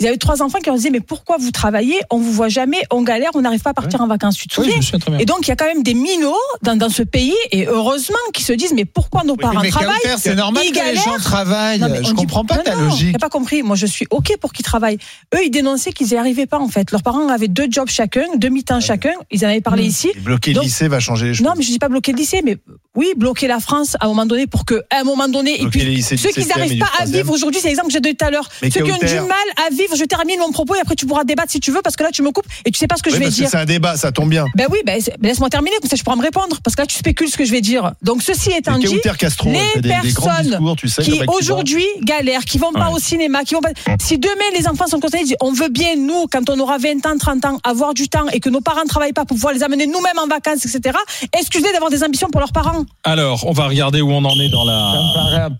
Ils 0.00 0.06
avaient 0.06 0.16
trois 0.16 0.42
enfants 0.42 0.58
qui 0.58 0.66
leur 0.66 0.76
disaient, 0.76 0.90
mais 0.90 1.00
pourquoi 1.00 1.36
vous 1.38 1.50
travaillez? 1.50 1.96
On 2.10 2.18
vous 2.18 2.32
voit 2.32 2.48
jamais, 2.48 2.78
on 2.90 3.02
galère, 3.02 3.30
on 3.34 3.40
n'arrive 3.42 3.60
pas 3.62 3.70
à 3.70 3.74
partir 3.74 4.00
en 4.00 4.06
vacances. 4.06 4.36
Tu 4.36 4.48
te 4.48 4.60
Oui, 4.60 4.70
souviens? 4.82 4.98
bien. 5.08 5.18
Et 5.18 5.24
donc, 5.24 5.40
il 5.42 5.48
y 5.48 5.52
a 5.52 5.56
quand 5.56 5.66
même 5.66 5.82
des 5.82 5.94
minots 5.94 6.34
dans, 6.62 6.76
dans 6.76 6.88
ce 6.88 7.02
pays, 7.02 7.34
et 7.50 7.66
heureusement, 7.66 8.16
qui 8.32 8.42
se 8.42 8.52
disent, 8.52 8.72
mais 8.74 8.84
pourquoi 8.84 9.24
nos 9.24 9.36
parents 9.36 9.60
mais 9.60 9.70
travaillent? 9.70 9.96
c'est 10.18 10.34
normal 10.34 10.62
ils 10.66 10.70
que 10.72 10.74
les 10.76 10.80
galèrent. 10.80 11.04
gens 11.04 11.16
travaillent. 11.18 11.78
Non, 11.78 11.88
je 12.02 12.12
comprends 12.14 12.44
pas 12.44 12.58
ta 12.58 12.74
non, 12.74 12.84
logique. 12.90 13.12
T'as 13.12 13.18
pas 13.18 13.28
compris. 13.28 13.62
Moi, 13.62 13.76
je 13.76 13.86
suis 13.86 14.06
OK 14.10 14.36
pour 14.40 14.52
qu'ils 14.52 14.64
travaillent. 14.64 14.98
Eux, 15.34 15.44
ils 15.44 15.50
dénonçaient 15.50 15.92
qu'ils 15.92 16.08
n'y 16.08 16.16
arrivaient 16.16 16.46
pas, 16.46 16.58
en 16.58 16.68
fait. 16.68 16.90
Leurs 16.90 17.02
parents 17.02 17.28
avaient 17.28 17.48
deux 17.48 17.66
jobs 17.70 17.88
chacun, 17.88 18.24
deux 18.36 18.48
mi-temps 18.48 18.80
chacun. 18.80 19.12
Ils 19.30 19.44
en 19.44 19.48
avaient 19.48 19.60
parlé 19.60 19.84
ici. 19.84 20.10
Et 20.14 20.20
bloquer 20.20 20.52
Donc- 20.52 20.62
le 20.64 20.68
lycée 20.68 20.88
va 20.88 21.00
changer 21.00 21.26
les 21.26 21.34
choses. 21.34 21.46
Non, 21.46 21.52
mais 21.56 21.62
je 21.62 21.70
dis 21.70 21.78
pas 21.78 21.88
bloquer 21.88 22.12
le 22.12 22.18
lycée, 22.18 22.40
mais 22.44 22.56
oui, 22.96 23.08
bloquer 23.16 23.46
la 23.46 23.60
France 23.60 23.96
à 24.00 24.04
un 24.06 24.08
moment 24.08 24.26
donné 24.26 24.46
pour 24.46 24.64
que, 24.64 24.82
un 25.02 25.04
moment 25.04 25.28
donné, 25.28 25.60
et 25.60 25.66
puis 25.66 26.02
ceux 26.02 26.16
qui 26.16 26.46
n'arrivent 26.46 26.78
pas 26.78 26.90
à 26.98 27.04
vivre 27.04 27.32
aujourd'hui, 27.32 27.60
c'est 27.60 27.68
l'exemple 27.68 27.88
que 27.88 27.92
j'ai 27.94 28.00
donné 28.00 28.14
tout 28.14 28.24
à 28.24 28.30
l'heure. 28.30 28.48
Ceux 28.62 28.68
qui 28.68 28.82
ont 28.82 28.98
du 28.98 29.14
mal 29.20 29.46
à 29.66 29.70
vivre, 29.70 29.94
je 29.96 30.04
termine 30.04 30.38
mon 30.40 30.50
propos 30.52 30.74
et 30.74 30.80
après 30.80 30.94
tu 30.94 31.06
pourras 31.06 31.24
débattre 31.24 31.50
si 31.52 31.60
tu 31.60 31.70
veux, 31.70 31.82
parce 31.82 31.96
que 31.96 32.02
là 32.02 32.10
tu 32.12 32.22
me 32.22 32.30
coupes 32.30 32.46
et 32.64 32.70
tu 32.70 32.78
sais 32.78 32.86
pas 32.86 32.96
ce 32.96 33.02
que 33.02 33.10
Oui, 33.10 33.14
je 33.16 33.18
vais 33.20 33.24
parce 33.26 33.36
dire. 33.36 33.48
c'est 33.50 33.56
un 33.56 33.64
débat, 33.64 33.96
ça 33.96 34.12
tombe 34.12 34.28
bien. 34.30 34.46
Ben 34.54 34.66
oui, 34.70 34.78
ben, 34.84 35.00
ben 35.18 35.28
laisse-moi 35.28 35.48
terminer, 35.50 35.76
comme 35.80 35.90
ça 35.90 35.96
je 35.96 36.02
pourras 36.02 36.16
me 36.16 36.22
répondre, 36.22 36.58
parce 36.62 36.74
que 36.76 36.82
là 36.82 36.86
tu 36.86 36.96
spécules 36.96 37.28
ce 37.28 37.36
que 37.36 37.44
je 37.44 37.52
vais 37.52 37.60
dire. 37.60 37.92
Donc 38.02 38.22
ceci 38.22 38.50
étant 38.50 38.78
dit, 38.78 39.00
Castro, 39.18 39.50
les 39.50 39.80
des, 39.80 39.88
personnes 39.88 40.02
discours, 40.46 40.76
tu 40.76 40.88
sais. 40.88 41.02
qui 41.02 41.20
aujourd'hui 41.28 41.84
galèrent, 42.02 42.44
qui 42.44 42.58
vont 42.58 42.72
pas 42.72 42.88
Ouais. 42.88 42.94
au 42.94 42.98
cinéma, 42.98 43.44
qui 43.44 43.54
vont 43.54 43.60
pas. 43.60 43.70
Si 44.00 44.18
demain 44.18 44.32
les 44.58 44.66
enfants 44.66 44.86
sont 44.88 44.98
disent 44.98 45.36
on 45.40 45.52
veut 45.52 45.68
bien 45.68 45.96
nous, 45.96 46.26
quand 46.30 46.48
on 46.50 46.58
aura 46.58 46.78
20 46.78 47.06
ans, 47.06 47.16
30 47.18 47.44
ans, 47.44 47.58
avoir 47.64 47.94
du 47.94 48.08
temps 48.08 48.26
et 48.32 48.40
que 48.40 48.48
nos 48.48 48.60
parents 48.60 48.84
travaillent 48.88 49.12
pas 49.12 49.24
pour 49.24 49.36
pouvoir 49.36 49.54
les 49.54 49.62
amener 49.62 49.86
nous-mêmes 49.86 50.18
en 50.18 50.26
vacances, 50.26 50.64
etc. 50.64 50.96
Excusez 51.38 51.72
d'avoir 51.72 51.90
des 51.90 52.02
ambitions 52.02 52.28
pour 52.30 52.40
leurs 52.40 52.52
parents. 52.52 52.84
Alors, 53.04 53.46
on 53.46 53.52
va 53.52 53.66
regarder 53.68 54.00
où 54.00 54.10
on 54.10 54.24
en 54.24 54.38
est 54.40 54.48
dans 54.48 54.64
la 54.64 54.91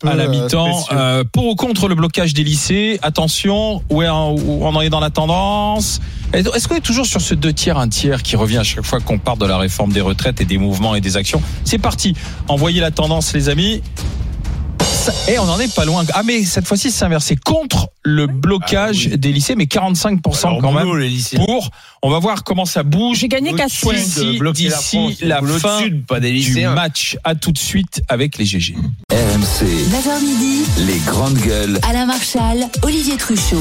à 0.05 0.15
la 0.15 0.25
euh, 0.25 0.29
mi-temps. 0.29 0.85
Euh, 0.93 1.25
pour 1.31 1.47
ou 1.47 1.55
contre 1.55 1.89
le 1.89 1.95
blocage 1.95 2.35
des 2.35 2.45
lycées 2.45 2.99
Attention, 3.03 3.83
où, 3.91 4.03
est- 4.03 4.09
où 4.09 4.65
on 4.65 4.75
en 4.75 4.81
est 4.81 4.91
dans 4.91 5.01
la 5.01 5.11
tendance 5.11 6.01
Est-ce 6.33 6.69
qu'on 6.69 6.77
est 6.77 6.81
toujours 6.81 7.07
sur 7.07 7.21
ce 7.21 7.35
deux 7.35 7.53
tiers, 7.53 7.79
un 7.79 7.89
tiers 7.89 8.23
qui 8.23 8.37
revient 8.37 8.59
à 8.59 8.63
chaque 8.63 8.85
fois 8.85 9.01
qu'on 9.01 9.19
parle 9.19 9.39
de 9.39 9.47
la 9.47 9.59
réforme 9.59 9.93
des 9.93 10.01
retraites 10.01 10.41
et 10.41 10.45
des 10.45 10.59
mouvements 10.59 10.95
et 10.95 11.01
des 11.01 11.17
actions? 11.17 11.43
C'est 11.65 11.79
parti. 11.79 12.15
Envoyez 12.49 12.81
la 12.81 12.91
tendance, 12.91 13.33
les 13.35 13.49
amis. 13.49 13.83
Et 15.29 15.39
on 15.39 15.43
en 15.43 15.59
est 15.59 15.73
pas 15.75 15.85
loin. 15.85 16.05
Ah 16.15 16.23
mais 16.25 16.45
cette 16.45 16.67
fois-ci 16.67 16.91
c'est 16.91 17.05
inversé 17.05 17.37
contre 17.37 17.89
le 18.05 18.27
blocage 18.27 19.07
Ah 19.07 19.11
oui. 19.13 19.19
des 19.19 19.33
lycées, 19.33 19.55
mais 19.57 19.65
45% 19.65 20.47
Alors, 20.47 20.59
quand 20.61 20.73
même 20.73 20.97
les 20.97 21.11
pour. 21.37 21.71
On 22.03 22.11
va 22.11 22.19
voir 22.19 22.43
comment 22.45 22.65
ça 22.65 22.83
bouge. 22.83 23.19
J'ai 23.19 23.29
gagné 23.29 23.51
L'autre 23.51 23.65
4 23.65 23.81
point 23.81 23.95
D'ici- 23.95 25.19
la 25.23 25.41
la 25.41 25.59
fin 25.59 25.79
sud, 25.81 26.05
pas 26.07 26.21
des 26.21 26.31
du 26.31 26.37
lycéens. 26.39 26.75
match. 26.75 27.17
À 27.25 27.35
tout 27.35 27.53
de 27.53 27.59
suite 27.59 28.03
avec 28.09 28.39
les 28.39 28.45
GG. 28.45 28.75
RMC, 29.11 29.65
9h 29.91 30.21
midi, 30.23 30.63
les 30.79 30.99
grandes 31.07 31.39
gueules. 31.39 31.79
Alain 31.89 32.07
Marchal, 32.07 32.69
Olivier 32.83 33.17
Truchot. 33.17 33.57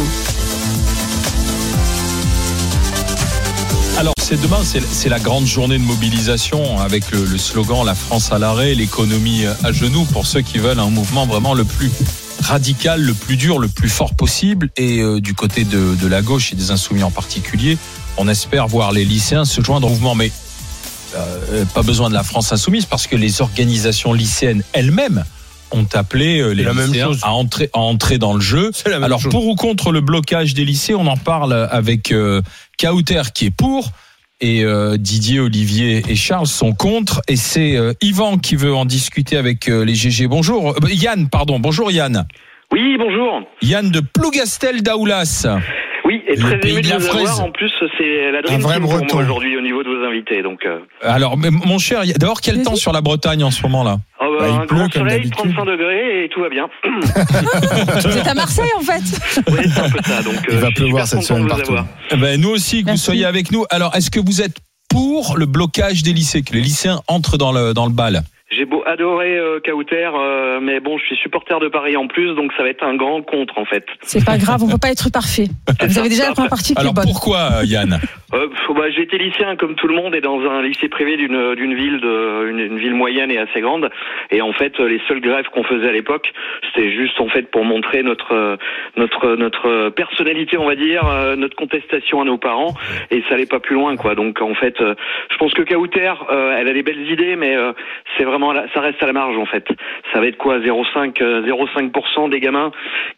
C'est 4.31 4.41
demain, 4.41 4.63
c'est 4.63 5.09
la 5.09 5.19
grande 5.19 5.45
journée 5.45 5.77
de 5.77 5.83
mobilisation 5.83 6.79
avec 6.79 7.11
le, 7.11 7.25
le 7.25 7.37
slogan 7.37 7.85
La 7.85 7.95
France 7.95 8.31
à 8.31 8.39
l'arrêt, 8.39 8.73
l'économie 8.75 9.43
à 9.61 9.73
genoux 9.73 10.05
pour 10.05 10.25
ceux 10.25 10.39
qui 10.39 10.57
veulent 10.57 10.79
un 10.79 10.89
mouvement 10.89 11.25
vraiment 11.25 11.53
le 11.53 11.65
plus 11.65 11.91
radical, 12.41 13.01
le 13.01 13.13
plus 13.13 13.35
dur, 13.35 13.59
le 13.59 13.67
plus 13.67 13.89
fort 13.89 14.15
possible. 14.15 14.69
Et 14.77 15.01
euh, 15.01 15.19
du 15.19 15.33
côté 15.33 15.65
de, 15.65 15.95
de 15.95 16.07
la 16.07 16.21
gauche 16.21 16.53
et 16.53 16.55
des 16.55 16.71
insoumis 16.71 17.03
en 17.03 17.11
particulier, 17.11 17.77
on 18.15 18.29
espère 18.29 18.69
voir 18.69 18.93
les 18.93 19.03
lycéens 19.03 19.43
se 19.43 19.59
joindre 19.59 19.87
au 19.87 19.89
mouvement. 19.89 20.15
Mais 20.15 20.31
euh, 21.17 21.65
pas 21.73 21.83
besoin 21.83 22.07
de 22.07 22.13
la 22.13 22.23
France 22.23 22.53
insoumise 22.53 22.85
parce 22.85 23.07
que 23.07 23.17
les 23.17 23.41
organisations 23.41 24.13
lycéennes 24.13 24.63
elles-mêmes 24.71 25.25
ont 25.71 25.87
appelé 25.91 26.39
euh, 26.39 26.51
les 26.51 26.63
la 26.63 26.73
même 26.73 26.87
lycéens 26.87 27.07
chose. 27.07 27.19
à 27.23 27.33
entrer, 27.33 27.69
à 27.73 27.79
entrer 27.79 28.17
dans 28.17 28.33
le 28.33 28.41
jeu. 28.41 28.71
C'est 28.73 28.87
la 28.87 28.95
même 28.95 29.03
Alors 29.03 29.19
chose. 29.19 29.31
pour 29.31 29.45
ou 29.45 29.55
contre 29.55 29.91
le 29.91 29.99
blocage 29.99 30.53
des 30.53 30.63
lycées, 30.63 30.95
on 30.95 31.07
en 31.07 31.17
parle 31.17 31.67
avec 31.69 32.13
euh, 32.13 32.41
Kauter 32.79 33.23
qui 33.33 33.47
est 33.47 33.51
pour 33.51 33.91
et 34.41 34.63
euh, 34.63 34.97
Didier, 34.97 35.39
Olivier 35.39 36.01
et 36.09 36.15
Charles 36.15 36.47
sont 36.47 36.73
contre 36.73 37.21
et 37.27 37.35
c'est 37.35 37.77
euh, 37.77 37.93
Yvan 38.01 38.37
qui 38.37 38.55
veut 38.55 38.73
en 38.73 38.85
discuter 38.85 39.37
avec 39.37 39.69
euh, 39.69 39.85
les 39.85 39.93
GG. 39.93 40.27
Bonjour 40.27 40.75
Yann, 40.89 41.29
pardon. 41.29 41.59
Bonjour 41.59 41.91
Yann. 41.91 42.25
Oui, 42.71 42.97
bonjour. 42.97 43.41
Yann 43.61 43.91
de 43.91 43.99
Plougastel 43.99 44.81
d'Aoulas. 44.81 45.45
Oui, 46.11 46.21
et 46.27 46.35
Le 46.35 46.41
très 46.41 46.59
pays 46.59 46.71
ému 46.73 46.81
de 46.81 46.89
la 46.89 46.97
vous 46.97 47.05
fraise. 47.07 47.29
avoir. 47.29 47.45
En 47.45 47.51
plus, 47.51 47.71
c'est 47.97 48.31
la 48.31 48.41
dream 48.41 48.59
team 48.61 48.81
pour 48.81 48.91
moi 48.93 49.21
aujourd'hui 49.21 49.55
au 49.57 49.61
niveau 49.61 49.81
de 49.83 49.89
vos 49.89 50.05
invités. 50.05 50.41
Donc, 50.43 50.65
euh, 50.65 50.79
Alors 51.01 51.37
mais 51.37 51.49
mon 51.51 51.77
cher, 51.77 52.03
y- 52.03 52.13
d'abord 52.13 52.41
quel 52.41 52.61
temps 52.63 52.75
sur 52.75 52.91
la 52.91 53.01
Bretagne 53.01 53.43
en 53.43 53.51
ce 53.51 53.61
moment 53.63 53.83
là 53.83 53.97
oh, 54.19 54.25
bah, 54.37 54.37
Bah, 54.39 54.47
il 54.49 54.55
un 54.55 54.65
pleut 54.65 54.77
grand 54.77 54.89
comme 54.89 55.01
soleil, 55.03 55.17
d'habitude. 55.29 55.53
35 55.55 55.65
degrés 55.65 56.25
et 56.25 56.29
tout 56.29 56.41
va 56.41 56.49
bien. 56.49 56.67
Vous 58.09 58.17
êtes 58.17 58.27
à 58.27 58.33
Marseille 58.33 58.71
en 58.77 58.81
fait. 58.81 59.41
oui, 59.51 59.59
c'est 59.73 59.79
un 59.81 59.89
peu 59.89 59.99
ça. 60.03 60.21
Donc, 60.23 60.35
Il 60.49 60.55
euh, 60.55 60.59
va 60.59 60.71
pleuvoir 60.71 61.07
cette 61.07 61.23
semaine 61.23 61.47
partout. 61.47 61.75
ben, 62.17 62.39
Nous 62.41 62.49
aussi 62.49 62.83
que 62.83 62.91
vous 62.91 62.97
soyez 62.97 63.25
avec 63.25 63.51
nous. 63.51 63.65
Alors 63.69 63.95
est-ce 63.95 64.11
que 64.11 64.19
vous 64.19 64.41
êtes 64.41 64.57
pour 64.89 65.37
le 65.37 65.45
blocage 65.45 66.03
des 66.03 66.11
lycées, 66.13 66.41
que 66.41 66.53
les 66.53 66.61
lycéens 66.61 66.99
entrent 67.07 67.37
dans 67.37 67.51
le 67.51 67.73
dans 67.73 67.85
le 67.85 67.93
bal? 67.93 68.23
J'ai 68.51 68.65
beau 68.65 68.83
adorer 68.85 69.37
euh, 69.37 69.59
Kauter, 69.63 70.09
euh, 70.13 70.59
mais 70.61 70.79
bon, 70.79 70.97
je 70.97 71.05
suis 71.05 71.15
supporter 71.15 71.59
de 71.59 71.67
Paris 71.69 71.95
en 71.95 72.07
plus, 72.07 72.35
donc 72.35 72.51
ça 72.57 72.63
va 72.63 72.69
être 72.69 72.83
un 72.83 72.95
grand 72.95 73.21
contre 73.21 73.57
en 73.57 73.65
fait. 73.65 73.85
C'est 74.01 74.25
pas 74.25 74.37
grave, 74.37 74.61
on 74.63 74.69
peut 74.69 74.77
pas 74.81 74.91
être 74.91 75.09
parfait. 75.11 75.47
Vous 75.81 75.99
avez 75.99 76.09
déjà 76.09 76.27
la 76.27 76.33
première 76.33 76.49
partie 76.49 76.73
qui 76.73 76.79
est 76.79 76.81
Alors 76.81 76.93
bonne. 76.93 77.05
pourquoi 77.05 77.61
euh, 77.61 77.65
Yann 77.65 77.99
Euh, 78.33 78.47
bah, 78.73 78.89
j'ai 78.95 79.01
été 79.01 79.17
lycéen 79.17 79.57
comme 79.57 79.75
tout 79.75 79.89
le 79.89 79.93
monde 79.93 80.15
et 80.15 80.21
dans 80.21 80.39
un 80.39 80.61
lycée 80.61 80.87
privé 80.87 81.17
d'une 81.17 81.53
d'une 81.53 81.75
ville 81.75 81.99
de 81.99 82.47
une, 82.49 82.59
une 82.59 82.77
ville 82.77 82.95
moyenne 82.95 83.29
et 83.29 83.37
assez 83.37 83.59
grande. 83.59 83.89
Et 84.29 84.41
en 84.41 84.53
fait, 84.53 84.79
les 84.79 85.01
seules 85.09 85.19
grèves 85.19 85.47
qu'on 85.53 85.65
faisait 85.65 85.89
à 85.89 85.91
l'époque, 85.91 86.31
c'était 86.67 86.93
juste 86.93 87.19
en 87.19 87.27
fait 87.27 87.51
pour 87.51 87.65
montrer 87.65 88.03
notre 88.03 88.57
notre 88.95 89.35
notre 89.35 89.89
personnalité, 89.89 90.57
on 90.57 90.65
va 90.65 90.75
dire, 90.75 91.03
notre 91.35 91.57
contestation 91.57 92.21
à 92.21 92.23
nos 92.23 92.37
parents. 92.37 92.73
Et 93.09 93.21
ça 93.27 93.35
allait 93.35 93.45
pas 93.45 93.59
plus 93.59 93.75
loin, 93.75 93.97
quoi. 93.97 94.15
Donc 94.15 94.41
en 94.41 94.55
fait, 94.55 94.75
je 94.79 95.37
pense 95.37 95.53
que 95.53 95.63
Kauter, 95.63 96.13
euh, 96.31 96.55
elle 96.57 96.67
a 96.67 96.73
des 96.73 96.83
belles 96.83 97.09
idées, 97.09 97.35
mais 97.35 97.55
euh, 97.55 97.73
c'est 98.17 98.23
vraiment 98.23 98.40
la- 98.49 98.65
ça 98.73 98.81
reste 98.81 99.01
à 99.03 99.05
la 99.05 99.13
marge 99.13 99.37
en 99.37 99.45
fait. 99.45 99.65
Ça 100.11 100.19
va 100.19 100.25
être 100.25 100.37
quoi 100.37 100.59
0,5 100.59 101.21
euh, 101.21 101.43
0,5% 101.45 102.29
des 102.29 102.39
gamins 102.39 102.71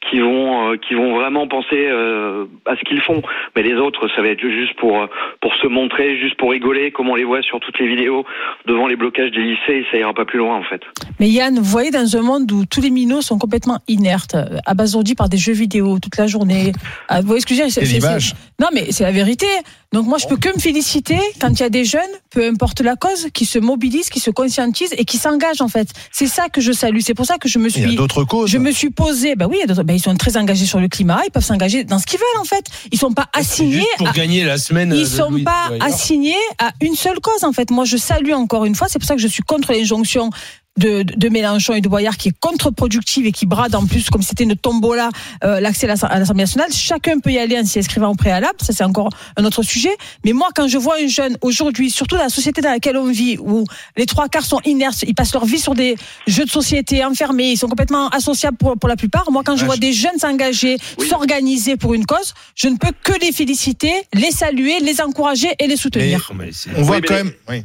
qui 0.09 0.19
vont 0.19 0.71
euh, 0.71 0.75
qui 0.77 0.93
vont 0.95 1.15
vraiment 1.17 1.47
penser 1.47 1.87
euh, 1.87 2.45
à 2.65 2.75
ce 2.75 2.81
qu'ils 2.83 3.01
font. 3.01 3.21
Mais 3.55 3.63
les 3.63 3.75
autres, 3.75 4.09
ça 4.15 4.21
va 4.21 4.27
être 4.27 4.41
juste 4.41 4.75
pour 4.75 5.01
euh, 5.01 5.07
pour 5.39 5.53
se 5.55 5.67
montrer, 5.67 6.19
juste 6.19 6.35
pour 6.35 6.51
rigoler, 6.51 6.91
comme 6.91 7.09
on 7.09 7.15
les 7.15 7.23
voit 7.23 7.41
sur 7.41 7.59
toutes 7.61 7.79
les 7.79 7.87
vidéos 7.87 8.25
devant 8.65 8.87
les 8.87 8.97
blocages 8.97 9.31
des 9.31 9.41
lycées. 9.43 9.85
Ça 9.91 9.97
ira 9.97 10.13
pas 10.13 10.25
plus 10.25 10.39
loin 10.39 10.57
en 10.57 10.63
fait. 10.63 10.81
Mais 11.21 11.29
Yann, 11.29 11.55
vous 11.55 11.63
voyez, 11.63 11.91
dans 11.91 12.17
un 12.17 12.21
monde 12.21 12.51
où 12.51 12.65
tous 12.65 12.81
les 12.81 12.89
minots 12.89 13.21
sont 13.21 13.37
complètement 13.37 13.79
inertes, 13.87 14.35
euh, 14.35 14.57
abasourdis 14.65 15.15
par 15.15 15.29
des 15.29 15.37
jeux 15.37 15.53
vidéo 15.53 15.99
toute 15.99 16.17
la 16.17 16.27
journée, 16.27 16.73
euh, 17.11 17.15
vous 17.21 17.27
voyez 17.27 17.41
ce 17.41 17.45
que 17.45 17.53
je 17.55 17.61
veux 17.63 17.67
dire 17.69 18.33
Non, 18.59 18.67
mais 18.73 18.91
c'est 18.91 19.03
la 19.03 19.11
vérité. 19.11 19.45
Donc 19.93 20.07
moi, 20.07 20.17
je 20.17 20.27
peux 20.27 20.37
que 20.37 20.49
me 20.49 20.59
féliciter 20.59 21.19
quand 21.39 21.51
il 21.51 21.59
y 21.59 21.63
a 21.65 21.69
des 21.69 21.85
jeunes, 21.85 22.01
peu 22.33 22.43
importe 22.47 22.81
la 22.81 22.95
cause, 22.95 23.27
qui 23.31 23.45
se 23.45 23.59
mobilisent, 23.59 24.09
qui 24.09 24.19
se 24.19 24.31
conscientisent 24.31 24.95
et 24.97 25.05
qui 25.05 25.12
s'engagent 25.17 25.61
en 25.61 25.67
fait. 25.67 25.87
C'est 26.11 26.27
ça 26.27 26.49
que 26.49 26.61
je 26.61 26.71
salue. 26.71 26.99
C'est 27.01 27.13
pour 27.13 27.25
ça 27.25 27.37
que 27.37 27.47
je 27.49 27.59
me 27.59 27.69
Il 27.69 27.79
y 27.81 27.83
a 27.83 27.87
suis. 27.87 27.95
d'autres 27.95 28.23
causes. 28.23 28.49
Je 28.49 28.57
me 28.57 28.71
suis 28.71 28.89
posé, 28.89 29.35
ben 29.35 29.47
oui, 29.47 29.55
il 29.57 29.61
y 29.61 29.63
a 29.63 29.67
d'autres- 29.67 29.83
ben 29.83 29.93
ils 29.95 30.01
sont 30.01 30.15
très 30.15 30.37
engagés 30.37 30.65
sur 30.65 30.79
le 30.79 30.87
climat, 30.87 31.21
ils 31.25 31.31
peuvent 31.31 31.43
s'engager 31.43 31.83
dans 31.83 31.99
ce 31.99 32.05
qu'ils 32.05 32.19
veulent 32.19 32.41
en 32.41 32.45
fait. 32.45 32.65
Ils 32.91 32.99
sont 32.99 33.11
pas 33.13 33.27
assignés 33.33 33.77
Juste 33.77 33.97
pour 33.97 34.07
à- 34.09 34.11
gagner 34.11 34.43
la 34.43 34.57
semaine. 34.57 34.93
ils 34.95 35.01
de 35.01 35.05
sont 35.05 35.29
Louis 35.29 35.43
pas 35.43 35.69
assignés 35.81 36.35
à 36.59 36.71
une 36.81 36.95
seule 36.95 37.19
cause 37.19 37.43
en 37.43 37.51
fait. 37.53 37.69
Moi, 37.71 37.85
je 37.85 37.97
salue 37.97 38.31
encore 38.33 38.65
une 38.65 38.75
fois. 38.75 38.87
C'est 38.89 38.99
pour 38.99 39.07
ça 39.07 39.15
que 39.15 39.21
je 39.21 39.27
suis 39.27 39.43
contre 39.43 39.71
l'injonction 39.71 40.29
de, 40.77 41.03
de 41.03 41.29
Mélenchon 41.29 41.75
et 41.75 41.81
de 41.81 41.87
Boyard 41.87 42.17
qui 42.17 42.29
est 42.29 42.39
contre-productive 42.39 43.27
et 43.27 43.31
qui 43.31 43.45
brade 43.45 43.75
en 43.75 43.85
plus 43.85 44.09
comme 44.09 44.23
si 44.23 44.29
c'était 44.29 44.43
une 44.43 44.55
tombola 44.55 45.09
euh, 45.43 45.59
l'accès 45.59 45.85
à 45.85 45.89
l'Ass- 45.89 46.03
à 46.03 46.17
l'Assemblée 46.17 46.43
nationale. 46.43 46.71
Chacun 46.73 47.19
peut 47.19 47.31
y 47.31 47.37
aller 47.37 47.59
en 47.59 47.63
s'y 47.65 47.77
inscrivant 47.77 48.09
au 48.09 48.15
préalable. 48.15 48.55
Ça, 48.59 48.73
c'est 48.73 48.83
encore 48.83 49.09
un 49.37 49.45
autre 49.45 49.61
sujet. 49.61 49.95
Mais 50.25 50.33
moi, 50.33 50.49
quand 50.55 50.67
je 50.67 50.79
vois 50.79 50.95
un 50.99 51.07
jeune 51.07 51.37
aujourd'hui, 51.41 51.91
surtout 51.91 52.15
dans 52.17 52.23
la 52.23 52.29
société 52.29 52.61
dans 52.61 52.71
laquelle 52.71 52.97
on 52.97 53.05
vit, 53.11 53.37
où 53.39 53.65
les 53.97 54.07
trois 54.07 54.27
quarts 54.29 54.45
sont 54.45 54.61
inertes, 54.65 55.03
ils 55.07 55.13
passent 55.13 55.33
leur 55.33 55.45
vie 55.45 55.59
sur 55.59 55.75
des 55.75 55.95
jeux 56.25 56.45
de 56.45 56.49
société 56.49 57.05
enfermés, 57.05 57.51
ils 57.51 57.57
sont 57.57 57.67
complètement 57.67 58.09
associables 58.09 58.57
pour, 58.57 58.75
pour 58.77 58.89
la 58.89 58.95
plupart. 58.95 59.29
Moi, 59.31 59.43
quand 59.45 59.55
je 59.57 59.65
vois 59.65 59.77
des 59.77 59.93
jeunes 59.93 60.17
s'engager, 60.17 60.77
Oui. 60.97 61.07
s'organiser 61.07 61.77
pour 61.77 61.93
une 61.93 62.05
cause, 62.07 62.33
je 62.55 62.67
ne 62.67 62.77
peux 62.77 62.91
que 63.03 63.13
les 63.21 63.31
féliciter, 63.31 63.93
les 64.13 64.31
saluer, 64.31 64.79
les 64.79 65.01
encourager 65.01 65.49
et 65.59 65.67
les 65.67 65.77
soutenir. 65.77 66.31
Mais 66.35 66.49
On 66.75 66.81
voit 66.81 66.95
Oui, 66.95 67.01
quand 67.07 67.13
même. 67.13 67.31
Oui. 67.47 67.63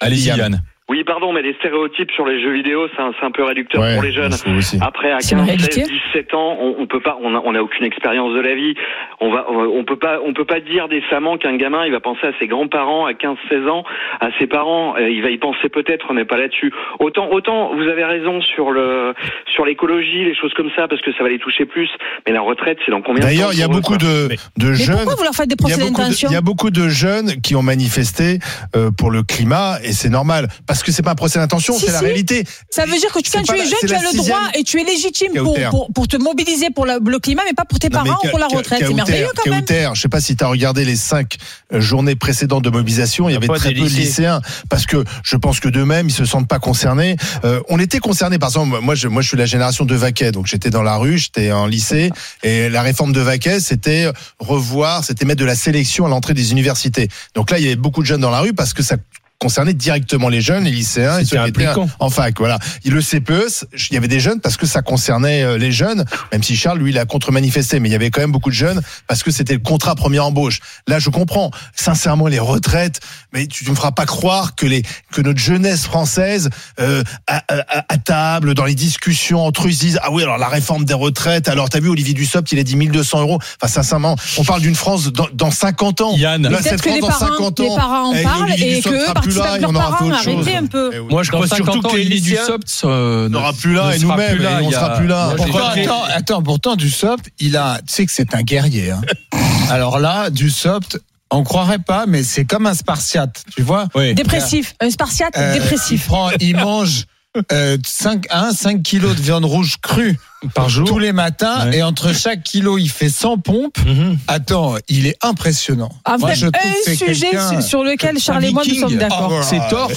Allez-y 0.00 0.28
Yann. 0.28 0.62
Oui, 0.90 1.04
pardon, 1.04 1.32
mais 1.32 1.40
les 1.40 1.54
stéréotypes 1.54 2.10
sur 2.10 2.26
les 2.26 2.42
jeux 2.42 2.52
vidéo, 2.52 2.88
c'est 2.96 3.24
un, 3.24 3.30
peu 3.30 3.44
réducteur 3.44 3.80
Ouais, 3.80 3.94
pour 3.94 4.02
les 4.02 4.10
jeunes. 4.10 4.32
Après, 4.80 5.12
à 5.12 5.20
C'est 5.20 5.36
une 5.36 5.46
15, 5.46 5.60
16, 5.60 5.68
réalité. 5.76 5.94
17 6.12 6.34
ans, 6.34 6.56
on, 6.60 6.74
on 6.80 6.86
peut 6.88 6.98
pas, 6.98 7.16
on 7.22 7.32
a, 7.36 7.40
on 7.44 7.54
a 7.54 7.60
aucune 7.60 7.84
expérience 7.86 8.34
de 8.34 8.40
la 8.40 8.56
vie. 8.56 8.74
On 9.20 9.30
va, 9.30 9.46
on 9.48 9.84
peut 9.84 9.98
pas, 9.98 10.18
on 10.26 10.34
peut 10.34 10.44
pas 10.44 10.58
dire 10.58 10.88
décemment 10.88 11.38
qu'un 11.38 11.56
gamin, 11.56 11.86
il 11.86 11.92
va 11.92 12.00
penser 12.00 12.26
à 12.26 12.32
ses 12.40 12.48
grands-parents 12.48 13.06
à 13.06 13.14
15, 13.14 13.36
16 13.48 13.68
ans, 13.68 13.84
à 14.20 14.30
ses 14.40 14.48
parents, 14.48 14.96
euh, 14.96 15.08
il 15.08 15.22
va 15.22 15.30
y 15.30 15.38
penser 15.38 15.68
peut-être, 15.68 16.12
mais 16.12 16.24
pas 16.24 16.38
là-dessus. 16.38 16.72
Autant, 16.98 17.30
autant, 17.30 17.72
vous 17.72 17.86
avez 17.88 18.02
raison 18.02 18.40
sur 18.42 18.72
le, 18.72 19.14
sur 19.54 19.64
l'écologie, 19.66 20.24
les 20.24 20.34
choses 20.34 20.54
comme 20.54 20.70
ça, 20.74 20.88
parce 20.88 21.02
que 21.02 21.12
ça 21.12 21.22
va 21.22 21.28
les 21.28 21.38
toucher 21.38 21.66
plus. 21.66 21.88
Mais 22.26 22.32
la 22.32 22.40
retraite, 22.40 22.78
c'est 22.84 22.90
dans 22.90 23.00
combien 23.00 23.20
de 23.20 23.26
temps 23.26 23.28
D'ailleurs, 23.28 23.52
il 23.52 23.60
y 23.60 23.62
a 23.62 23.68
beaucoup 23.68 23.96
de, 23.96 24.26
de 24.56 24.70
Mais 24.70 24.74
jeunes. 24.74 24.96
pourquoi 24.96 25.14
vous 25.14 25.22
leur 25.22 25.34
faites 25.34 25.48
des 25.48 25.54
procès 25.54 25.80
d'intention 25.80 26.30
il 26.30 26.34
y 26.34 26.36
a 26.36 26.40
beaucoup 26.40 26.70
de 26.70 26.88
jeunes 26.88 27.40
qui 27.42 27.54
ont 27.54 27.62
manifesté 27.62 28.40
euh, 28.74 28.90
pour 28.90 29.12
le 29.12 29.22
climat 29.22 29.76
et 29.84 29.92
c'est 29.92 30.08
normal 30.08 30.48
parce 30.66 30.79
parce 30.80 30.86
que 30.86 30.92
c'est 30.92 31.02
pas 31.02 31.10
un 31.10 31.14
procès 31.14 31.38
d'intention, 31.38 31.74
Si, 31.78 31.84
c'est 31.84 31.92
la 31.92 32.00
réalité. 32.00 32.42
Ça 32.70 32.86
veut 32.86 32.96
dire 32.98 33.12
que 33.12 33.20
tu, 33.20 33.30
quand 33.30 33.42
tu 33.42 33.54
es 33.54 33.66
jeune, 33.66 33.78
tu 33.86 33.94
as 33.94 34.00
le 34.00 34.16
droit 34.16 34.40
et 34.54 34.62
tu 34.62 34.80
es 34.80 34.84
légitime 34.84 35.34
pour, 35.34 35.52
Kauter. 35.54 35.68
pour, 35.68 35.92
pour 35.92 36.08
te 36.08 36.16
mobiliser 36.16 36.70
pour 36.70 36.86
le, 36.86 36.98
le 37.04 37.18
climat, 37.18 37.42
mais 37.44 37.52
pas 37.52 37.66
pour 37.66 37.78
tes 37.78 37.90
Non, 37.90 38.02
parents 38.02 38.18
ou 38.24 38.28
pour 38.28 38.38
la 38.38 38.46
retraite. 38.46 38.82
C'est 38.86 38.94
merveilleux 38.94 39.28
quand 39.36 39.50
même. 39.50 39.64
Je 39.94 40.00
sais 40.00 40.08
pas 40.08 40.22
si 40.22 40.36
tu 40.36 40.42
as 40.42 40.46
regardé 40.46 40.86
les 40.86 40.96
cinq 40.96 41.36
euh, 41.74 41.82
journées 41.82 42.16
précédentes 42.16 42.64
de 42.64 42.70
mobilisation, 42.70 43.28
il 43.28 43.34
y 43.34 43.36
avait 43.36 43.46
très 43.46 43.74
peu 43.74 43.80
de 43.80 43.84
lycéens 43.84 44.40
parce 44.70 44.86
que 44.86 45.04
je 45.22 45.36
pense 45.36 45.60
que 45.60 45.68
d'eux-mêmes 45.68 46.08
ils 46.08 46.14
se 46.14 46.24
sentent 46.24 46.48
pas 46.48 46.58
concernés. 46.58 47.16
Euh, 47.44 47.60
on 47.68 47.78
était 47.78 47.98
concernés 47.98 48.38
par 48.38 48.48
exemple 48.48 48.80
moi 48.80 48.94
je 48.94 49.06
moi 49.06 49.20
je 49.20 49.28
suis 49.28 49.36
la 49.36 49.46
génération 49.46 49.84
de 49.84 49.94
Vaquet 49.94 50.32
donc 50.32 50.46
j'étais 50.46 50.70
dans 50.70 50.82
la 50.82 50.96
rue, 50.96 51.18
j'étais 51.18 51.52
en 51.52 51.66
lycée 51.66 52.10
et 52.42 52.70
la 52.70 52.80
réforme 52.80 53.12
de 53.12 53.20
Vaquet 53.20 53.60
c'était 53.60 54.10
revoir, 54.38 55.04
c'était 55.04 55.26
mettre 55.26 55.40
de 55.40 55.44
la 55.44 55.56
sélection 55.56 56.06
à 56.06 56.08
l'entrée 56.08 56.32
des 56.32 56.52
universités. 56.52 57.08
Donc 57.34 57.50
là 57.50 57.58
il 57.58 57.64
y 57.64 57.66
avait 57.66 57.76
beaucoup 57.76 58.00
de 58.00 58.06
jeunes 58.06 58.22
dans 58.22 58.30
la 58.30 58.40
rue 58.40 58.54
parce 58.54 58.72
que 58.72 58.82
ça 58.82 58.96
concernait 59.40 59.72
directement 59.74 60.28
les 60.28 60.40
jeunes, 60.42 60.64
les 60.64 60.70
lycéens 60.70 61.18
et 61.18 61.24
ceux 61.24 61.36
qui 61.44 61.48
étaient 61.48 61.64
en 61.98 62.10
fac. 62.10 62.38
Voilà. 62.38 62.58
Et 62.84 62.90
le 62.90 63.00
CPE, 63.00 63.64
il 63.90 63.94
y 63.94 63.96
avait 63.96 64.06
des 64.06 64.20
jeunes 64.20 64.38
parce 64.40 64.56
que 64.58 64.66
ça 64.66 64.82
concernait 64.82 65.42
euh, 65.42 65.56
les 65.58 65.72
jeunes, 65.72 66.04
même 66.30 66.42
si 66.42 66.54
Charles, 66.56 66.78
lui, 66.78 66.90
il 66.90 66.98
a 66.98 67.06
contre-manifesté, 67.06 67.80
mais 67.80 67.88
il 67.88 67.92
y 67.92 67.94
avait 67.94 68.10
quand 68.10 68.20
même 68.20 68.32
beaucoup 68.32 68.50
de 68.50 68.54
jeunes 68.54 68.82
parce 69.08 69.22
que 69.22 69.30
c'était 69.30 69.54
le 69.54 69.60
contrat 69.60 69.94
première 69.94 70.26
embauche. 70.26 70.60
Là, 70.86 70.98
je 70.98 71.08
comprends. 71.08 71.50
Sincèrement, 71.74 72.26
les 72.26 72.38
retraites, 72.38 73.00
mais 73.32 73.46
tu 73.46 73.64
ne 73.64 73.70
me 73.70 73.74
feras 73.74 73.92
pas 73.92 74.04
croire 74.06 74.54
que 74.54 74.66
les 74.66 74.82
que 75.10 75.22
notre 75.22 75.40
jeunesse 75.40 75.84
française, 75.84 76.50
euh, 76.78 77.02
à, 77.26 77.42
à- 77.48 77.84
à 77.88 77.96
table, 77.96 78.52
dans 78.54 78.66
les 78.66 78.74
discussions 78.74 79.40
entre 79.44 79.66
eux, 79.66 79.70
ils 79.70 79.74
se 79.74 79.80
disent 79.80 79.98
ah 80.02 80.10
oui, 80.12 80.22
alors 80.22 80.36
la 80.36 80.48
réforme 80.48 80.84
des 80.84 80.92
retraites. 80.94 81.48
Alors 81.48 81.70
t'as 81.70 81.80
vu 81.80 81.88
Olivier 81.88 82.12
Dussopt, 82.12 82.52
il 82.52 82.58
a 82.58 82.62
dit 82.62 82.76
1200 82.76 83.20
euros. 83.22 83.38
Enfin, 83.60 83.72
sincèrement, 83.72 84.16
on 84.36 84.44
parle 84.44 84.60
d'une 84.60 84.74
France 84.74 85.06
dans, 85.10 85.28
dans 85.32 85.50
50 85.50 86.02
ans. 86.02 86.14
Yann. 86.16 86.42
Là, 86.42 86.50
Peut-être 86.58 86.62
cette 86.68 86.82
que 86.82 86.90
les 86.90 86.98
France 86.98 87.18
dans 87.20 87.26
parents, 87.26 87.36
50 87.38 87.58
les 87.60 87.66
ans, 87.68 87.76
parents 87.76 88.10
en 88.14 88.22
parlent 88.22 88.42
Olivier 88.44 88.72
et 88.72 88.74
Dussopt 88.76 88.94
que 88.94 89.00
sera 89.00 89.14
participent 89.14 89.29
plus 89.30 89.38
là, 89.38 89.44
avec 89.50 89.60
il 89.60 89.62
y 89.62 89.66
en 89.66 89.72
leurs 89.72 89.88
aura 89.88 89.98
fait 89.98 90.04
autre 90.04 90.22
chose. 90.22 90.48
Un 90.48 90.66
peu. 90.66 90.90
Eh. 90.94 90.98
Moi, 91.00 91.22
je 91.22 91.30
crois 91.30 91.46
50 91.46 91.72
surtout 91.72 91.88
que. 91.88 92.20
Dussopt 92.20 92.82
euh, 92.84 93.26
On 93.26 93.28
n'aura 93.30 93.52
plus 93.52 93.72
là 93.74 93.94
et 93.94 93.98
nous-mêmes, 93.98 94.36
plus 94.36 94.42
là. 94.44 94.60
et 94.60 94.64
on 94.64 94.70
sera 94.70 94.90
plus 94.96 95.06
là. 95.06 95.32
Pourtant, 95.36 95.72
que- 95.74 96.12
attends, 96.12 96.42
pourtant, 96.42 96.76
Dussopt, 96.76 97.30
il 97.38 97.56
a, 97.56 97.78
tu 97.86 97.94
sais 97.94 98.06
que 98.06 98.12
c'est 98.12 98.34
un 98.34 98.42
guerrier. 98.42 98.90
Hein. 98.90 99.00
Alors 99.70 99.98
là, 99.98 100.30
Dussopt, 100.30 100.98
on 101.30 101.42
croirait 101.44 101.78
pas, 101.78 102.06
mais 102.06 102.22
c'est 102.22 102.44
comme 102.44 102.66
un 102.66 102.74
Spartiate, 102.74 103.44
tu 103.54 103.62
vois. 103.62 103.86
Oui. 103.94 104.14
Dépressif. 104.14 104.74
Un 104.80 104.90
spartiate 104.90 105.34
Euh, 105.36 105.52
Il 105.54 105.60
dépressif. 105.62 106.06
prend, 106.06 106.30
il 106.40 106.56
mange 106.56 107.04
euh, 107.52 107.76
5, 107.86 108.26
1, 108.30 108.52
5 108.52 108.82
kilos 108.82 109.14
de 109.16 109.20
viande 109.22 109.44
rouge 109.44 109.76
crue 109.80 110.18
Par 110.54 110.68
jour. 110.68 110.86
tous 110.88 110.98
les 110.98 111.12
matins, 111.12 111.68
Ouais. 111.68 111.78
et 111.78 111.82
entre 111.82 112.12
chaque 112.12 112.42
kilo, 112.42 112.76
il 112.78 112.88
fait 112.88 113.08
100 113.10 113.38
pompes. 113.38 113.78
Mhm. 113.86 114.18
Attends, 114.26 114.74
il 114.88 115.06
est 115.06 115.16
impressionnant. 115.22 115.90
En 116.04 116.18
Moi, 116.18 116.30
fait, 116.30 116.34
je 116.36 116.46
trouve 116.46 116.52
que 116.84 116.90
un 116.90 116.94
sujet 116.96 117.62
sur- 117.62 117.84
lequel 117.84 118.18
Charles 118.18 118.44
et 118.46 118.50
moi 118.52 118.62
nous 118.66 118.74
sommes 118.74 118.96
d'accord. 118.96 119.26
Oh, 119.26 119.28
voilà. 119.28 119.44
C'est 119.46 119.68
tort. 119.68 119.90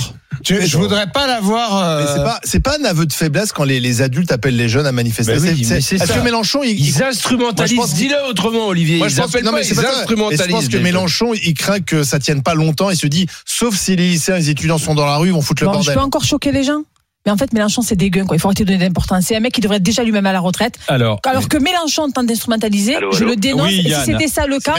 Je, 0.43 0.61
je 0.65 0.77
voudrais 0.77 1.07
pas 1.07 1.25
l'avoir. 1.25 1.77
euh, 1.77 2.05
c'est 2.15 2.23
pas, 2.23 2.39
c'est 2.43 2.59
pas 2.59 2.77
un 2.79 2.83
aveu 2.85 3.05
de 3.05 3.13
faiblesse 3.13 3.51
quand 3.53 3.63
les, 3.63 3.79
les 3.79 4.01
adultes 4.01 4.31
appellent 4.31 4.57
les 4.57 4.67
jeunes 4.67 4.85
à 4.85 4.91
manifester. 4.91 5.33
Ben 5.35 5.41
oui, 5.41 5.63
C'est- 5.63 5.97
que 5.97 6.19
Mélenchon, 6.23 6.61
il, 6.63 6.71
il- 6.71 6.87
Ils 6.89 7.03
instrumentalisent. 7.03 7.75
Moi, 7.77 7.87
Dis-le 7.95 8.29
autrement, 8.29 8.67
Olivier. 8.67 8.97
Moi, 8.97 9.07
ils 9.07 9.11
je 9.11 9.21
pense, 9.21 9.29
appellent 9.29 9.45
non, 9.45 9.51
pas, 9.51 9.57
mais 9.57 9.63
c'est 9.63 9.75
ils 9.75 9.81
pas 9.81 9.99
instrumentalisent. 9.99 10.45
je 10.47 10.51
pense 10.51 10.67
que. 10.67 10.77
Mélenchon, 10.77 11.33
il 11.33 11.53
craint 11.53 11.79
que 11.79 12.03
ça 12.03 12.19
tienne 12.19 12.41
pas 12.43 12.55
longtemps. 12.55 12.89
Il 12.89 12.97
se 12.97 13.07
dit, 13.07 13.27
sauf 13.45 13.75
si 13.77 13.95
les 13.95 14.09
lycéens, 14.09 14.35
les 14.37 14.49
étudiants 14.49 14.77
sont 14.79 14.95
dans 14.95 15.05
la 15.05 15.15
rue, 15.17 15.29
ils 15.29 15.33
vont 15.33 15.41
foutre 15.41 15.63
le 15.63 15.67
Bon, 15.67 15.73
je 15.73 15.77
bordel. 15.77 15.95
peux 15.95 16.01
encore 16.01 16.25
choquer 16.25 16.51
les 16.51 16.63
gens? 16.63 16.81
Mais 17.25 17.31
en 17.31 17.37
fait, 17.37 17.53
Mélenchon, 17.53 17.81
c'est 17.81 17.95
dégueu. 17.95 18.25
Quoi. 18.25 18.35
Il 18.35 18.39
faut 18.39 18.47
arrêter 18.49 18.65
de 18.65 18.71
donner 18.73 18.85
d'importance. 18.85 19.25
C'est 19.25 19.35
un 19.35 19.39
mec 19.39 19.53
qui 19.53 19.61
devrait 19.61 19.77
être 19.77 19.83
déjà 19.83 20.03
lui-même 20.03 20.25
à 20.25 20.33
la 20.33 20.39
retraite. 20.39 20.75
Alors, 20.87 21.19
Alors 21.25 21.47
que 21.47 21.57
Mélenchon 21.57 22.09
tente 22.11 22.25
d'instrumentaliser, 22.25 22.97
je 23.13 23.23
le 23.23 23.35
dénonce. 23.35 23.67
Oui, 23.67 23.83
et 23.85 23.93
si 23.93 24.01
c'était 24.05 24.27
ça 24.27 24.45
le 24.45 24.59
cas. 24.59 24.75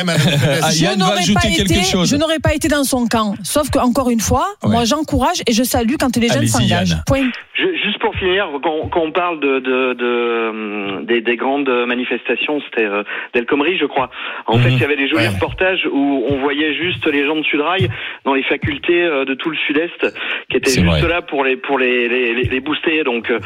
Ah, 0.62 0.70
je 0.70 0.82
Yann 0.84 0.98
va 0.98 1.06
n'aurais 1.06 1.18
ajouter 1.20 1.34
pas 1.34 1.40
quelque 1.42 1.72
été, 1.72 1.82
chose. 1.84 2.08
je 2.10 2.16
n'aurais 2.16 2.38
pas 2.40 2.54
été 2.54 2.68
dans 2.68 2.84
son 2.84 3.06
camp. 3.06 3.34
Sauf 3.42 3.70
que 3.70 3.78
encore 3.78 4.10
une 4.10 4.20
fois, 4.20 4.46
Ouais. 4.62 4.70
moi 4.70 4.84
j'encourage 4.84 5.42
et 5.46 5.52
je 5.52 5.62
salue 5.62 5.94
quand 5.98 6.16
les 6.16 6.28
jeunes 6.28 6.46
s'engagent. 6.48 6.96
Point. 7.06 7.30
Je- 7.56 7.83
quand, 8.62 8.88
quand 8.88 9.00
on 9.00 9.10
parle 9.12 9.40
de, 9.40 9.58
de, 9.58 9.92
de, 9.94 11.02
des, 11.02 11.20
des 11.20 11.36
grandes 11.36 11.68
manifestations, 11.86 12.60
c'était 12.62 12.84
euh, 12.86 13.02
d'El 13.34 13.46
Khomri, 13.46 13.76
je 13.78 13.86
crois. 13.86 14.10
En 14.46 14.56
Mhm. 14.56 14.62
fait, 14.62 14.68
il 14.70 14.80
y 14.80 14.84
avait 14.84 14.96
des 14.96 15.08
jolis 15.08 15.22
Ouais. 15.24 15.28
reportages 15.34 15.86
où 15.90 16.24
on 16.28 16.36
voyait 16.38 16.74
juste 16.74 17.06
les 17.06 17.26
gens 17.26 17.36
de 17.36 17.42
Sudrail 17.44 17.88
dans 18.24 18.34
les 18.34 18.42
facultés 18.42 19.02
euh, 19.02 19.24
de 19.24 19.34
tout 19.34 19.50
le 19.50 19.56
Sud-Est 19.56 20.14
qui 20.50 20.56
étaient 20.56 20.70
juste 20.70 20.84
vrai. 21.00 21.08
là 21.08 21.22
pour 21.22 21.44
les 21.44 21.56
pour 21.56 21.78
les, 21.78 22.08
les, 22.08 22.34
les- 22.34 22.42
les 22.44 22.60
booster. 22.60 23.04
Donc, 23.04 23.30
euh, 23.30 23.38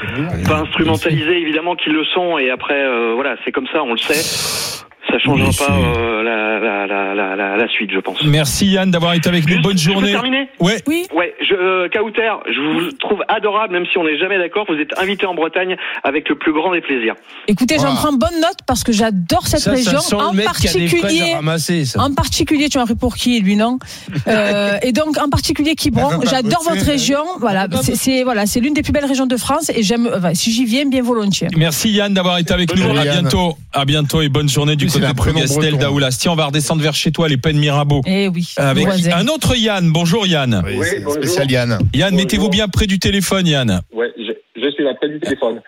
pas 0.49 0.61
instrumentaliser 0.61 1.39
évidemment 1.39 1.77
qu'ils 1.77 1.93
le 1.93 2.05
sont. 2.05 2.39
Et 2.39 2.51
après, 2.51 2.81
euh, 2.81 3.13
voilà, 3.15 3.37
c'est 3.45 3.53
comme 3.53 3.67
ça, 3.69 3.83
on 3.83 3.93
le 3.93 3.99
sait. 3.99 4.88
Ça 5.11 5.19
changera 5.19 5.49
pas 5.67 5.73
euh, 5.75 6.23
la, 6.23 6.59
la, 6.61 6.87
la, 6.87 7.15
la, 7.15 7.37
la, 7.37 7.57
la 7.57 7.69
suite, 7.69 7.91
je 7.93 7.99
pense. 8.01 8.23
merci 8.25 8.67
Yann 8.67 8.91
d'avoir 8.91 9.15
été 9.15 9.29
avec 9.29 9.45
nous. 9.47 9.53
Juste, 9.53 9.63
Bonne 9.63 9.79
je 9.79 9.87
peux 9.89 9.93
journée. 9.95 10.13
terminer 10.13 10.49
Ouais. 10.61 10.83
Oui. 10.87 11.07
Ouais, 11.15 11.35
je, 11.41 11.55
euh, 11.55 11.89
Kauter, 11.89 12.31
je 12.47 12.61
vous 12.61 12.93
trouve 12.93 13.23
adorable, 13.29 13.73
même 13.73 13.87
si 13.91 13.97
on 13.97 14.05
n'est 14.05 14.19
jamais 14.19 14.39
d'accord. 14.39 14.67
Vous 14.69 14.75
êtes 14.79 14.99
invité 14.99 15.25
en 15.27 15.35
Bretagne 15.35 15.77
avec 16.05 16.29
le 16.29 16.35
plus 16.37 16.53
grand 16.53 16.73
des 16.73 16.81
plaisirs. 16.83 17.15
Écoutez, 17.47 17.77
j'en 17.79 17.95
prends 17.95 18.13
bonne 18.13 18.41
note 18.41 18.59
parce 18.67 18.85
que 18.85 18.93
j'adore 18.93 19.47
cette 19.47 19.61
Ça, 19.61 19.71
région. 19.71 19.99
ça 20.01 20.17
en 20.19 20.35
particulier, 20.35 21.33
ramasser. 21.35 21.85
En 21.97 22.13
particulier, 22.13 22.69
tu 22.69 22.79
m'as 22.79 22.85
pris 22.85 22.95
pour 22.97 23.17
qui, 23.17 23.41
lui, 23.41 23.57
non 23.57 23.79
euh, 24.29 24.77
Et 24.83 24.93
donc, 24.93 25.17
en 25.19 25.31
particulier, 25.31 25.75
Quiberon, 25.75 26.21
j'adore 26.29 26.63
votre 26.65 26.77
elle. 26.77 26.83
région. 26.91 27.25
Voilà, 27.41 27.67
c'est 27.83 28.25
voilà, 28.25 28.47
c'est 28.47 28.61
l'une 28.61 28.75
des 28.75 28.83
plus 28.83 28.93
belles 28.93 29.05
régions 29.07 29.27
de 29.27 29.37
France 29.37 29.71
et 29.75 29.83
j'aime. 29.83 30.09
enfin, 30.15 30.35
si 30.35 30.53
j'y 30.53 30.65
viens, 30.65 30.85
bien 30.87 31.03
volontiers. 31.03 31.49
Merci 31.57 31.91
Yann 31.93 32.13
d'avoir 32.13 32.39
été 32.39 32.53
avec 32.53 32.69
Bonne 32.69 32.81
nous. 32.93 32.99
À 32.99 33.05
Yann. 33.05 33.21
bientôt. 33.21 33.57
À 33.75 33.85
bientôt 33.85 34.23
et 34.23 34.29
bonne 34.29 34.49
journée 34.49 34.77
du 34.77 34.87
Oui, 34.87 34.91
côté 34.93 35.07
de 35.07 35.13
Plougastel 35.13 35.61
breton. 35.73 35.77
d'Aoulas. 35.79 36.17
Tiens, 36.19 36.33
on 36.33 36.37
va 36.37 36.47
redescendre 36.47 36.83
vers 36.83 36.95
chez 36.95 37.13
toi, 37.13 37.29
les 37.29 37.37
peines 37.37 37.59
Mirabeau. 37.59 38.01
Eh 38.07 38.29
oui. 38.29 38.55
Avec 38.57 38.87
un 39.13 39.27
autre 39.29 39.55
Yann. 39.57 39.91
Bonjour 39.93 40.27
Yann. 40.27 40.63
Oui, 40.65 40.77
Oui, 40.79 40.87
c'est 40.89 41.01
bonjour. 41.01 41.23
spécial 41.23 41.51
Yann. 41.51 41.79
Yann, 41.95 42.15
mettez-vous 42.15 42.49
bien 42.49 42.69
près 42.69 42.87
du 42.87 42.99
téléphone, 42.99 43.47
Yann. 43.47 43.83
Ouais, 43.93 44.11
je, 44.17 44.33
je 44.61 44.71
suis 44.71 44.85
là 44.85 44.95
près 44.95 45.09
du 45.11 45.21
téléphone. 45.21 45.61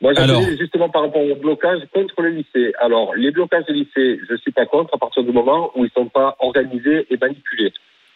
Moi, 0.00 0.12
Alors. 0.16 0.40
j'appelais 0.40 0.56
justement 0.56 0.88
par 0.88 1.02
rapport 1.02 1.22
au 1.22 1.34
blocage 1.34 1.80
contre 1.92 2.22
le 2.22 2.28
lycée. 2.30 2.72
Alors, 2.80 3.12
les 3.16 3.32
blocages 3.32 3.64
de 3.68 3.74
lycée, 3.74 4.20
je 4.30 4.36
suis 4.36 4.52
pas 4.52 4.64
contre 4.66 4.94
à 4.94 4.98
partir 4.98 5.24
du 5.24 5.32
moment 5.32 5.72
où 5.76 5.84
ils 5.84 5.90
sont 5.92 6.06
pas 6.08 6.36
organisés 6.38 7.06
et 7.10 7.16
manipulés. 7.20 7.72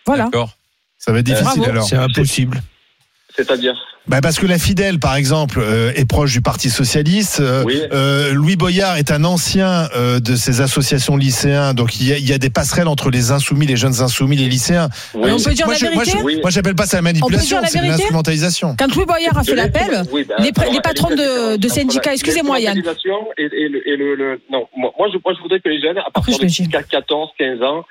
Voilà. 0.07 0.25
D'accord. 0.27 0.51
Ça 0.99 1.11
va 1.13 1.19
être 1.19 1.27
difficile 1.27 1.47
Bravo. 1.63 1.71
alors. 1.71 1.85
C'est 1.85 1.97
impossible. 1.97 2.63
C'est-à-dire, 3.37 3.75
Bah 4.07 4.21
parce 4.21 4.39
que 4.39 4.47
la 4.47 4.59
Fidèle, 4.59 4.99
par 4.99 5.15
exemple, 5.17 5.59
euh, 5.63 5.93
est 5.95 6.05
proche 6.05 6.33
du 6.33 6.43
Parti 6.43 6.69
socialiste. 6.71 7.41
Euh, 7.41 7.63
Oui. 7.65 7.81
euh, 7.93 8.33
Louis 8.35 8.57
Boyard 8.57 8.97
est 8.97 9.11
un 9.11 9.25
ancien 9.25 9.89
euh, 9.97 10.21
de 10.21 10.35
ces 10.37 10.61
associations 10.61 11.17
lycéens. 11.17 11.73
Donc 11.73 11.99
il 12.01 12.09
y, 12.09 12.13
a, 12.13 12.19
il 12.19 12.29
y 12.29 12.33
a 12.33 12.39
des 12.39 12.51
passerelles 12.51 12.89
entre 12.89 13.11
les 13.11 13.31
insoumis, 13.31 13.67
les 13.67 13.77
jeunes 13.77 14.01
insoumis, 14.03 14.37
les 14.37 14.49
lycéens. 14.49 14.89
oui, 15.15 15.31
on 15.33 15.41
peut 15.43 15.55
dire 15.55 15.67
moi, 15.67 15.75
la 15.75 15.79
je, 15.81 15.85
moi, 15.95 16.05
vérité 16.05 16.19
je- 16.19 16.25
Oui. 16.25 16.39
moi, 16.43 16.51
j'appelle 16.51 16.75
pas 16.75 16.87
ça 16.87 16.99
la 16.99 17.03
manipulation, 17.03 17.61
la 17.61 17.69
c'est 17.69 17.81
l'instrumentalisation. 17.81 18.77
Quand 18.79 18.95
Louis 18.95 19.07
Boyard 19.07 19.39
a 19.39 19.45
fait 19.45 19.55
l'appel, 19.55 20.03
Oui, 20.13 20.25
ben, 20.29 20.37
les 20.43 20.53
patrons 20.81 21.15
de- 21.15 21.69
syndicats, 21.69 22.13
excusez-moi, 22.13 22.61
Yann. 22.61 22.77
Et, 23.39 23.43
et 23.45 23.69
le, 23.69 23.89
et 23.89 23.97
le, 23.97 24.15
le- 24.15 24.41
non, 24.51 24.67
moi, 24.77 24.93
moi, 24.99 25.09
je, 25.13 25.19
moi, 25.25 25.33
je 25.35 25.41
voudrais 25.43 25.61
que 25.61 25.69
les 25.71 25.81
jeunes, 25.81 25.97
à 25.99 26.11
partir 26.13 26.37
de 26.39 26.43
le 26.43 26.49
dis. 26.49 26.69
14, 26.69 27.31
15 27.39 27.63
ans, 27.63 27.85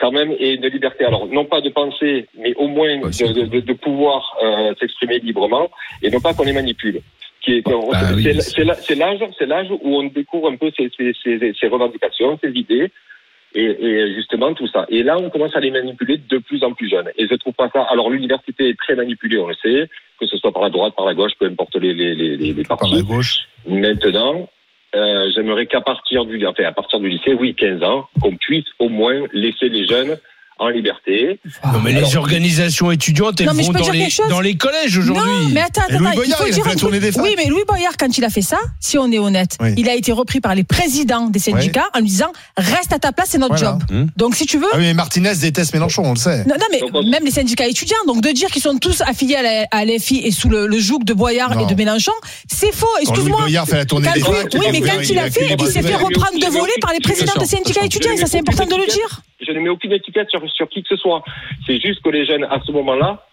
quand 0.00 0.12
même, 0.12 0.32
aient 0.40 0.54
une 0.54 0.66
liberté. 0.66 1.04
Alors, 1.04 1.26
non 1.26 1.44
pas 1.44 1.60
de 1.60 1.70
penser, 1.70 2.26
mais 2.38 2.54
au 2.56 2.68
moins 2.68 2.96
de, 2.98 3.32
de, 3.32 3.46
de, 3.46 3.60
de 3.60 3.72
pouvoir 3.74 4.36
euh, 4.42 4.74
s'exprimer 4.80 5.18
librement, 5.18 5.70
et 6.02 6.10
non 6.10 6.20
pas 6.20 6.34
qu'on 6.34 6.44
les 6.44 6.52
manipule. 6.52 7.00
Qui 7.42 7.56
est, 7.58 7.62
qu'on- 7.62 7.90
Bah 7.90 7.98
c'est, 8.08 8.14
oui, 8.14 8.24
l'âge, 9.04 9.20
c'est 9.38 9.46
l'âge 9.46 9.68
où 9.70 9.96
on 9.98 10.04
découvre 10.04 10.50
un 10.50 10.56
peu 10.56 10.70
ses, 10.76 10.90
ses 10.96 11.68
revendications, 11.68 12.38
ses 12.42 12.50
idées, 12.52 12.90
et, 13.54 13.64
et 13.64 14.14
justement 14.14 14.52
tout 14.54 14.66
ça. 14.66 14.84
Et 14.88 15.02
là, 15.04 15.16
on 15.18 15.30
commence 15.30 15.54
à 15.54 15.60
les 15.60 15.70
manipuler 15.70 16.16
de 16.18 16.38
plus 16.38 16.64
en 16.64 16.72
plus 16.72 16.88
jeunes. 16.90 17.10
Et 17.16 17.28
je 17.28 17.34
trouve 17.36 17.54
pas 17.54 17.70
ça. 17.72 17.82
Alors, 17.82 18.10
l'université 18.10 18.70
est 18.70 18.78
très 18.78 18.96
manipulée, 18.96 19.38
on 19.38 19.46
le 19.46 19.54
sait, 19.62 19.88
que 20.18 20.26
ce 20.26 20.36
soit 20.38 20.50
par 20.52 20.62
la 20.62 20.70
droite, 20.70 20.94
par 20.96 21.06
la 21.06 21.14
gauche, 21.14 21.32
peu 21.38 21.46
importe 21.46 21.76
les, 21.76 21.94
les, 21.94 22.14
les, 22.16 22.36
les, 22.36 22.52
les 22.52 22.62
Par 22.64 22.78
partis. 22.78 22.96
la 22.96 23.02
gauche. 23.02 23.36
Maintenant, 23.68 24.40
euh, 24.40 24.44
j'aimerais 25.34 25.66
qu'à 25.66 25.80
partir 25.80 26.24
du, 26.24 26.44
enfin, 26.46 26.64
à 26.64 26.72
partir 26.72 27.00
du 27.00 27.08
lycée, 27.08 27.34
oui, 27.34 27.54
15 27.54 27.82
ans, 27.82 28.08
qu'on 28.20 28.36
puisse 28.36 28.66
au 28.78 28.88
moins 28.88 29.24
laisser 29.32 29.68
les 29.68 29.86
jeunes 29.86 30.16
en 30.58 30.68
liberté. 30.68 31.40
Non, 31.64 31.80
mais 31.82 31.92
les 31.92 32.16
organisations 32.16 32.90
étudiantes, 32.92 33.40
elles 33.40 33.48
Non, 33.48 33.54
vont 33.54 33.72
dans 33.72 33.90
les, 33.90 33.98
quelque 34.00 34.12
chose 34.12 34.28
dans 34.28 34.40
les 34.40 34.56
collèges 34.56 34.96
aujourd'hui. 34.98 35.24
Non, 35.24 35.48
mais 35.52 35.60
attends, 35.60 35.82
attends, 35.88 35.98
Louis 35.98 36.08
il 36.12 36.14
Boyard, 36.16 36.38
faut 36.38 36.46
il 36.46 36.50
a 36.50 36.54
dire 36.54 36.64
fait 36.64 36.76
tournée 36.76 36.98
truc. 36.98 37.10
des 37.10 37.12
facs. 37.12 37.24
Oui, 37.24 37.34
mais 37.36 37.46
Louis 37.46 37.62
Boyard, 37.66 37.96
quand 37.98 38.16
il 38.16 38.24
a 38.24 38.30
fait 38.30 38.40
ça, 38.42 38.58
si 38.80 38.96
on 38.96 39.10
est 39.10 39.18
honnête, 39.18 39.56
Oui. 39.60 39.74
il 39.76 39.88
a 39.88 39.94
été 39.94 40.12
repris 40.12 40.40
par 40.40 40.54
les 40.54 40.62
présidents 40.64 41.26
des 41.28 41.38
syndicats 41.40 41.86
en 41.94 41.98
lui 42.00 42.06
disant 42.08 42.32
reste 42.56 42.92
à 42.92 42.98
ta 42.98 43.10
place, 43.12 43.28
c'est 43.30 43.38
notre 43.38 43.56
Voilà. 43.56 43.78
job. 43.90 44.06
Donc 44.16 44.36
si 44.36 44.46
tu 44.46 44.58
veux. 44.58 44.66
Ah 44.72 44.76
oui, 44.76 44.82
mais 44.84 44.94
Martinez 44.94 45.34
déteste 45.34 45.74
Mélenchon, 45.74 46.02
on 46.04 46.10
le 46.12 46.18
sait. 46.18 46.44
Non, 46.44 46.54
non, 46.58 46.66
mais 46.70 46.80
Donc, 46.80 47.06
même 47.10 47.24
les 47.24 47.30
syndicats 47.32 47.66
étudiants, 47.66 47.96
donc 48.06 48.22
de 48.22 48.30
dire 48.30 48.48
qu'ils 48.50 48.62
sont 48.62 48.78
tous 48.78 49.00
affiliés 49.02 49.36
à 49.36 49.42
la- 49.42 49.66
à 49.72 49.84
l'FI 49.84 50.20
et 50.24 50.30
sous 50.30 50.48
le, 50.48 50.66
le 50.66 50.78
joug 50.78 51.00
de 51.04 51.14
Boyard 51.14 51.54
Non. 51.56 51.66
et 51.66 51.72
de 51.72 51.76
Mélenchon, 51.76 52.12
c'est 52.46 52.72
faux. 52.74 52.86
Excuse-moi. 53.02 53.40
Boyard 53.40 53.66
fait 53.66 53.76
la 53.76 53.84
tournée 53.86 54.06
Quand 54.06 54.14
des 54.14 54.20
facs, 54.20 54.54
oui, 54.54 54.60
mais 54.72 54.78
il 54.78 54.88
a 54.88 54.94
quand 54.94 55.00
il 55.02 55.18
a 55.18 55.30
fait, 55.30 55.52
et 55.52 55.56
qu'il 55.56 55.66
s'est 55.66 55.82
fait 55.82 55.88
il 55.88 55.94
a 55.94 55.98
reprendre 55.98 56.38
de 56.40 56.46
voler 56.52 56.72
par 56.80 56.92
les 56.92 57.00
présidents 57.00 57.32
des 57.40 57.46
syndicats 57.46 57.84
étudiants, 57.84 58.12
et 58.12 58.16
ça 58.18 58.26
c'est 58.26 58.38
important 58.38 58.66
de 58.66 58.76
le 58.80 58.86
dire. 58.86 59.22
Je 59.46 59.52
ne 59.52 59.60
mets 59.60 59.68
aucune 59.68 59.92
étiquette 59.92 60.30
sur, 60.30 60.40
sur 60.50 60.68
qui 60.68 60.82
que 60.82 60.88
ce 60.88 60.96
soit. 60.96 61.22
C'est 61.66 61.80
juste 61.80 62.02
que 62.02 62.10
les 62.10 62.24
jeunes, 62.26 62.44
à 62.44 62.60
ce 62.64 62.72
moment-là, 62.72 63.26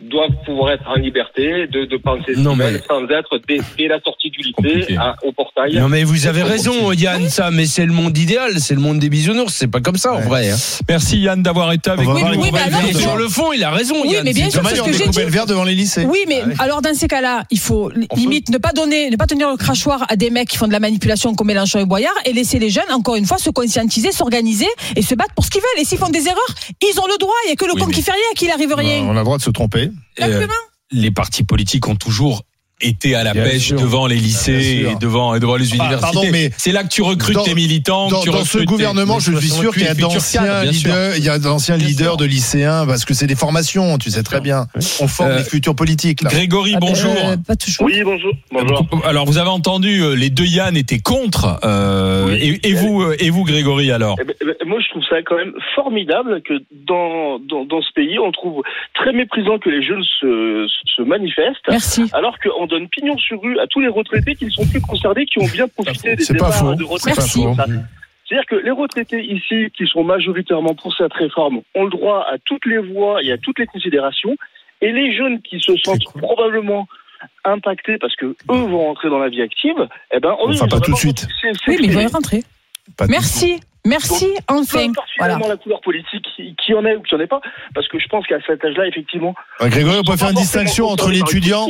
doivent 0.00 0.30
pouvoir 0.44 0.72
être 0.72 0.84
en 0.88 0.96
liberté 0.96 1.66
de, 1.68 1.84
de 1.84 1.96
penser 1.96 2.32
Non, 2.36 2.56
mais- 2.56 2.80
sans 2.88 3.04
être 3.08 3.38
dès, 3.46 3.60
dès 3.78 3.86
la 3.88 4.00
sortie 4.00 4.30
du 4.30 4.40
lycée 4.40 4.96
à- 4.96 5.14
au 5.22 5.32
portail. 5.32 5.76
Non 5.76 5.88
mais 5.88 6.02
vous 6.02 6.26
avez 6.26 6.42
raison 6.42 6.90
Yann 6.92 7.28
ça 7.28 7.50
mais 7.52 7.66
c'est 7.66 7.86
le 7.86 7.92
monde 7.92 8.16
idéal 8.18 8.58
c'est 8.58 8.74
le 8.74 8.80
monde 8.80 8.98
des 8.98 9.08
bisounours 9.08 9.52
c'est 9.54 9.68
pas 9.68 9.80
comme 9.80 9.96
ça 9.96 10.14
en 10.14 10.20
vrai 10.20 10.50
hein. 10.50 10.56
Merci 10.88 11.18
Yann 11.20 11.42
d'avoir 11.42 11.72
été 11.72 11.90
avec 11.90 12.06
nous. 12.08 12.14
oui, 12.14 12.50
faut- 12.92 12.98
sur 12.98 13.16
le 13.16 13.28
fond 13.28 13.52
il 13.52 13.62
a 13.62 13.70
raison 13.70 13.94
Oui, 14.02 14.10
Yann 14.12 14.24
mais 14.24 14.32
bien 14.32 14.50
sûr, 14.50 14.60
ce 14.62 14.80
a 14.80 14.84
que 14.84 14.92
j'ai 14.92 15.06
dit. 15.08 15.38
devant 15.46 15.64
les 15.64 15.74
lycées. 15.74 16.04
Oui, 16.04 16.18
mais 16.28 16.42
alors 16.58 16.82
dans 16.82 16.94
ces 16.94 17.06
cas-là, 17.08 17.44
il 17.50 17.58
faut 17.58 17.90
limite 18.16 18.48
ne 18.50 18.58
pas 18.58 18.72
donner, 18.72 19.10
ne 19.10 19.16
pas 19.16 19.26
tenir 19.26 19.50
le 19.50 19.56
crachoir 19.56 20.04
à 20.08 20.16
des 20.16 20.30
mecs 20.30 20.48
qui 20.48 20.56
font 20.56 20.66
de 20.66 20.72
la 20.72 20.80
manipulation 20.80 21.34
comme 21.34 21.46
Mélenchon 21.48 21.78
et 21.80 21.84
Boyard 21.86 22.14
et 22.24 22.32
laisser 22.32 22.58
les 22.58 22.70
jeunes, 22.70 22.90
encore 22.92 23.16
une 23.16 23.26
fois, 23.26 23.38
se 23.38 23.50
conscientiser, 23.50 24.12
s'organiser 24.12 24.66
et 24.96 25.02
se 25.02 25.14
battre 25.14 25.34
pour 25.34 25.44
ce 25.44 25.50
qu'ils 25.50 25.60
veulent. 25.60 25.80
Et 25.82 25.84
s'ils 25.84 25.98
font 25.98 26.08
des 26.10 26.26
erreurs, 26.26 26.54
ils 26.82 26.98
ont 27.00 27.06
le 27.06 27.18
droit. 27.18 27.34
Il 27.46 27.50
y 27.50 27.52
a 27.52 27.56
que 27.56 27.64
le 27.64 27.72
Oui, 27.74 27.80
con 27.80 27.86
qui 27.88 28.02
fait 28.02 28.12
rien, 28.12 28.20
qu'il 28.36 28.50
arrive 28.50 28.72
rien. 28.74 29.02
On 29.04 29.12
a 29.16 29.18
le 29.20 29.24
droit 29.24 29.36
de 29.38 29.42
se 29.42 29.50
tromper. 29.50 29.90
Euh, 30.20 30.46
les 30.90 31.10
partis 31.10 31.44
politiques 31.44 31.88
ont 31.88 31.96
toujours 31.96 32.44
été 32.80 33.14
à 33.14 33.22
la 33.22 33.32
Bien 33.32 33.44
pêche 33.44 33.68
sûr. 33.68 33.80
devant 33.80 34.06
les 34.08 34.16
lycées 34.16 34.86
et 34.90 34.94
devant, 35.00 35.34
et 35.36 35.40
devant 35.40 35.56
les 35.56 35.72
universités. 35.72 36.00
pardon, 36.00 36.22
mais 36.32 36.50
c'est 36.56 36.72
là 36.72 36.82
que 36.82 36.88
tu 36.88 37.02
recrutes 37.02 37.36
dans- 37.36 37.44
tes 37.44 37.54
militants. 37.54 38.08
Dans, 38.08 38.20
que 38.20 38.24
tu 38.24 38.30
dans 38.30 38.44
ce 38.44 38.58
tes- 38.58 38.64
gouvernement, 38.64 39.20
je 39.20 39.36
suis 39.36 39.48
sûr 39.50 39.72
qu'il 39.72 39.84
y 39.84 39.86
a 39.86 39.94
d'anciens 39.94 40.64
leaders, 40.64 41.16
il 41.16 41.24
y 41.24 41.28
a 41.28 41.38
d'anciens 41.38 41.76
leaders 41.76 42.16
de 42.16 42.24
lycéens, 42.24 42.84
parce 42.86 43.04
que 43.04 43.14
c'est 43.14 43.26
des 43.28 43.36
formations, 43.36 43.98
tu 43.98 44.10
sais 44.10 44.22
très 44.24 44.40
bien. 44.40 44.66
On 45.00 45.06
forme 45.06 45.30
Euh, 45.30 45.38
les 45.38 45.44
futurs 45.44 45.76
politiques. 45.76 46.22
Là. 46.22 46.30
Grégory, 46.30 46.72
Ah 46.74 46.80
ben, 46.80 46.88
bonjour. 46.88 47.14
euh, 47.24 47.36
pas 47.36 47.54
toujours. 47.56 47.86
Oui, 47.86 48.00
bonjour. 48.04 48.32
Bonjour. 48.50 48.86
Alors 49.04 49.26
vous 49.26 49.38
avez 49.38 49.50
entendu, 49.50 50.00
euh, 50.02 50.14
les 50.14 50.30
deux 50.30 50.44
Yann 50.46 50.76
étaient 50.76 50.98
contre. 50.98 51.60
euh, 51.64 52.26
Oui. 52.30 52.58
et, 52.64 52.70
et 52.70 52.74
vous, 52.74 53.02
euh, 53.02 53.16
et 53.20 53.30
vous, 53.30 53.44
Grégory, 53.44 53.92
alors 53.92 54.16
Eh 54.20 54.24
ben, 54.24 54.34
eh 54.40 54.44
ben, 54.44 54.54
moi, 54.66 54.80
je 54.80 54.88
trouve 54.90 55.04
ça 55.08 55.16
quand 55.24 55.36
même 55.36 55.52
formidable 55.76 56.42
que 56.42 56.54
dans, 56.86 57.38
dans, 57.38 57.64
dans 57.64 57.80
ce 57.82 57.92
pays, 57.94 58.18
on 58.18 58.32
trouve 58.32 58.62
très 58.94 59.12
méprisant 59.12 59.58
que 59.58 59.70
les 59.70 59.82
jeunes 59.86 60.02
se, 60.20 60.66
se 60.96 61.02
manifestent, 61.02 61.62
Merci. 61.68 62.04
alors 62.12 62.36
qu'on 62.42 62.66
donne 62.72 62.88
pignon 62.88 63.16
sur 63.18 63.40
rue 63.40 63.58
à 63.58 63.66
tous 63.68 63.80
les 63.80 63.88
retraités 63.88 64.34
qui 64.34 64.46
ne 64.46 64.50
sont 64.50 64.66
plus 64.66 64.80
concernés, 64.80 65.24
qui 65.26 65.38
ont 65.40 65.46
bien 65.46 65.68
profité 65.68 66.16
des 66.16 66.24
C'est 66.24 66.34
pas 66.36 66.46
débats 66.46 66.56
faux. 66.56 66.74
de 66.74 66.84
retraite. 66.84 67.14
C'est 67.20 67.42
pas 67.44 67.50
faux. 67.50 67.54
Ça- 67.54 67.66
C'est-à-dire 68.28 68.46
que 68.46 68.56
les 68.56 68.70
retraités 68.70 69.22
ici, 69.22 69.70
qui 69.76 69.86
sont 69.86 70.04
majoritairement 70.04 70.74
pour 70.74 70.94
cette 70.96 71.12
réforme, 71.12 71.60
ont 71.74 71.84
le 71.84 71.90
droit 71.90 72.26
à 72.32 72.36
toutes 72.44 72.64
les 72.66 72.78
voix 72.78 73.22
et 73.22 73.30
à 73.32 73.36
toutes 73.38 73.58
les 73.58 73.66
considérations, 73.66 74.36
et 74.80 74.90
les 74.90 75.14
jeunes 75.16 75.40
qui 75.42 75.60
se 75.60 75.76
sentent 75.84 76.04
probablement 76.18 76.86
impactés 77.44 77.98
parce 77.98 78.16
que 78.16 78.26
eux 78.26 78.34
vont 78.72 78.86
rentrer 78.86 79.08
dans 79.10 79.18
la 79.18 79.28
vie 79.28 79.42
active, 79.42 79.76
eh 80.12 80.18
ben, 80.20 80.30
eux, 80.30 80.50
Enfin, 80.54 80.66
pas 80.66 80.80
tout 80.80 80.92
de 80.92 80.96
suite. 80.96 81.28
Oui, 81.68 81.76
mais 81.80 81.86
ils 81.86 81.92
vont 81.92 82.00
y 82.00 82.06
rentrer. 82.06 82.42
Pas 82.96 83.06
Merci. 83.06 83.60
Merci, 83.84 84.28
enfin. 84.48 84.86
Voilà. 85.18 85.38
la 85.48 85.56
couleur 85.56 85.80
politique, 85.80 86.24
qui 86.64 86.72
en 86.74 86.84
ait 86.86 86.94
ou 86.94 87.02
qui 87.02 87.14
en 87.16 87.20
ait 87.20 87.26
pas, 87.26 87.40
parce 87.74 87.88
que 87.88 87.98
je 87.98 88.06
pense 88.06 88.24
qu'à 88.28 88.38
cet 88.46 88.64
âge-là, 88.64 88.86
effectivement. 88.86 89.34
Ouais, 89.60 89.70
Grégory, 89.70 89.96
on 89.98 90.04
peut 90.04 90.16
faire 90.16 90.30
une 90.30 90.36
distinction 90.36 90.86
entre 90.86 91.10
l'étudiant. 91.10 91.66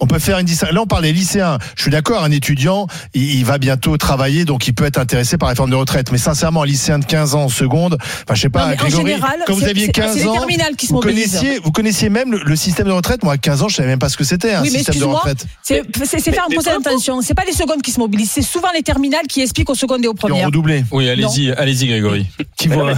On 0.00 0.06
peut 0.06 0.18
faire 0.18 0.38
une 0.38 0.46
distinction. 0.46 0.74
Là, 0.74 0.82
on 0.82 0.86
parle 0.86 1.02
des 1.02 1.12
lycéens. 1.12 1.58
Je 1.76 1.82
suis 1.82 1.90
d'accord, 1.90 2.22
un 2.22 2.30
étudiant, 2.30 2.86
il, 3.14 3.34
il 3.38 3.44
va 3.44 3.58
bientôt 3.58 3.96
travailler, 3.96 4.44
donc 4.44 4.68
il 4.68 4.72
peut 4.74 4.84
être 4.84 4.98
intéressé 4.98 5.38
par 5.38 5.48
la 5.48 5.50
réforme 5.50 5.70
de 5.70 5.74
retraite. 5.76 6.12
Mais 6.12 6.18
sincèrement, 6.18 6.62
un 6.62 6.66
lycéen 6.66 6.98
de 6.98 7.04
15 7.04 7.34
ans 7.34 7.44
en 7.44 7.48
seconde, 7.48 7.96
enfin, 8.00 8.34
je 8.34 8.40
sais 8.42 8.48
pas, 8.48 8.66
Non, 8.68 8.72
en 8.72 8.76
Grégory, 8.76 9.06
général, 9.12 9.42
quand 9.46 9.54
vous 9.54 9.64
aviez 9.64 9.86
c'est- 9.86 9.92
15 9.92 10.12
c'est 10.12 10.18
les 10.20 10.26
ans, 10.28 10.34
qui 10.76 10.86
vous 10.86 11.00
connaissiez, 11.00 11.58
vous 11.58 11.72
connaissiez 11.72 12.08
même 12.10 12.32
le, 12.32 12.42
le 12.44 12.56
système 12.56 12.86
de 12.86 12.92
retraite. 12.92 13.22
Moi, 13.24 13.32
à 13.34 13.38
15 13.38 13.62
ans, 13.62 13.68
je 13.68 13.76
savais 13.76 13.88
même 13.88 13.98
pas 13.98 14.08
ce 14.08 14.16
que 14.16 14.24
c'était, 14.24 14.52
un 14.54 14.62
Oui, 14.62 14.70
mais 14.72 14.78
système 14.78 14.98
de 15.00 15.04
retraite. 15.04 15.46
C'est 15.62 15.82
faire 16.30 16.44
importe. 16.48 16.66
l'intention. 16.66 17.20
C'est 17.20 17.34
pas 17.34 17.44
les 17.44 17.52
secondes 17.52 17.82
qui 17.82 17.90
se 17.90 17.98
mobilisent. 18.00 18.30
C'est 18.30 18.42
souvent 18.42 18.68
les 18.74 18.82
terminales 18.82 19.26
qui 19.28 19.40
expliquent 19.42 19.70
aux 19.70 19.74
secondes 19.74 20.04
et 20.04 20.08
aux 20.08 20.14
Qui 20.14 20.24
ont 20.26 20.28
premières. 20.28 20.46
redoublé. 20.46 20.84
Oui, 20.92 21.08
allez-y, 21.08 21.50
allez-y, 21.52 21.86
Grégory. 21.88 22.26
qui 22.26 22.36
que- 22.36 22.42
qui 22.60 22.68
que 22.68 22.74
vont 22.74 22.94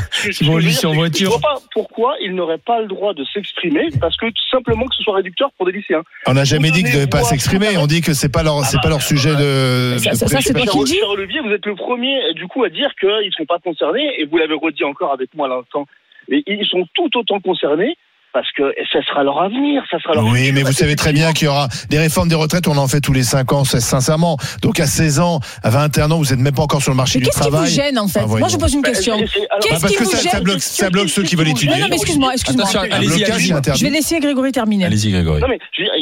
c'est 0.60 0.80
que 0.82 0.94
voiture. 0.94 1.26
Je 1.32 1.38
vois 1.38 1.40
pas 1.40 1.58
pourquoi 1.72 2.12
ils 2.22 2.34
n'auraient 2.34 2.58
pas 2.58 2.80
le 2.80 2.88
droit 2.88 3.14
de 3.14 3.24
s'exprimer, 3.32 3.88
parce 4.00 4.16
que 4.16 4.26
tout 4.26 4.48
simplement 4.50 4.86
que 4.86 4.94
ce 4.96 5.02
soit 5.02 5.16
réducteur 5.16 5.50
pour 5.56 5.66
des 5.66 5.72
lycéens. 5.72 6.02
On 6.26 6.34
n'a 6.34 6.44
jamais 6.44 6.70
dit 6.70 6.82
qu'ils 6.82 6.89
ne 6.90 6.94
devaient 6.94 7.06
pas 7.06 7.22
s'exprimer. 7.24 7.76
On 7.78 7.86
dit 7.86 8.00
que 8.00 8.12
c'est 8.14 8.28
pas 8.28 8.42
leur, 8.42 8.64
c'est 8.64 8.80
pas 8.82 8.88
leur 8.88 9.02
sujet 9.02 9.34
de. 9.34 9.96
Ça- 9.98 10.10
de 10.10 10.16
ça- 10.16 10.26
c'est 10.40 10.52
toi 10.52 10.62
qui 10.84 10.84
dis 10.92 10.98
Olivier, 11.08 11.40
vous 11.40 11.50
êtes 11.52 11.66
le 11.66 11.74
premier, 11.74 12.16
euh, 12.30 12.32
du 12.34 12.46
coup, 12.46 12.64
à 12.64 12.68
dire 12.68 12.90
qu'ils 13.00 13.08
ne 13.26 13.30
sont 13.36 13.46
pas 13.46 13.58
concernés, 13.58 14.06
et 14.18 14.24
vous 14.26 14.36
l'avez 14.38 14.54
redit 14.54 14.84
encore 14.84 15.12
avec 15.12 15.30
moi 15.34 15.46
à 15.46 15.50
l'instant. 15.50 15.86
Et 16.30 16.42
ils 16.46 16.66
sont 16.66 16.86
tout 16.94 17.10
autant 17.18 17.40
concernés, 17.40 17.96
parce 18.32 18.46
que 18.52 18.62
ça 18.92 19.02
sera 19.02 19.24
leur 19.24 19.42
avenir, 19.42 19.82
ça 19.90 19.98
sera 19.98 20.14
leur 20.14 20.22
Oui, 20.24 20.38
futur. 20.38 20.54
mais 20.54 20.62
vous 20.62 20.70
savez 20.72 20.94
très 20.94 21.12
bien 21.12 21.32
qu'il 21.32 21.46
y 21.46 21.48
aura 21.48 21.66
des 21.88 21.98
réformes 21.98 22.28
des 22.28 22.36
retraites, 22.36 22.68
on 22.68 22.76
en 22.76 22.86
fait 22.86 23.00
tous 23.00 23.12
les 23.12 23.24
5 23.24 23.52
ans, 23.52 23.64
sincèrement. 23.64 24.36
Donc 24.62 24.78
à 24.78 24.86
16 24.86 25.18
ans, 25.18 25.40
à 25.64 25.70
21 25.70 26.12
ans, 26.12 26.18
vous 26.18 26.26
n'êtes 26.30 26.38
même 26.38 26.54
pas 26.54 26.62
encore 26.62 26.80
sur 26.80 26.92
le 26.92 26.96
marché 26.96 27.18
Mais 27.18 27.24
du 27.24 27.30
qu'est-ce 27.30 27.40
qui 27.40 27.44
vous 27.50 27.50
travail. 27.56 27.70
gêne 27.72 27.98
en 27.98 28.06
fait 28.06 28.20
Ah, 28.22 28.26
Moi, 28.28 28.46
je 28.46 28.56
pose 28.56 28.72
une 28.74 28.82
Bah, 28.82 28.90
question. 28.90 29.18
Qu'est-ce 29.18 29.40
Bah, 29.40 29.48
parce 29.80 29.86
qui 29.92 29.94
que 29.98 30.04
vous 30.04 30.10
ça, 30.10 30.18
ça 30.18 30.30
gêne 30.30 30.42
bloque, 30.44 30.60
ça 30.60 30.90
bloque 30.90 31.08
ceux 31.08 31.24
qui 31.24 31.34
veulent 31.34 31.48
étudier. 31.48 31.74
Non, 31.74 31.80
non, 31.82 31.86
mais 31.90 31.96
excuse-moi, 31.96 32.32
excuse-moi. 32.34 32.66
Je 32.70 33.82
vais 33.84 33.90
laisser 33.90 34.20
Grégory 34.20 34.52
terminer. 34.52 34.84
Allez-y, 34.84 35.10
Grégory. 35.10 35.40
Non 35.40 35.48
mais 35.48 35.58
je 35.72 35.82
veux 35.82 35.88
dire, 35.88 35.94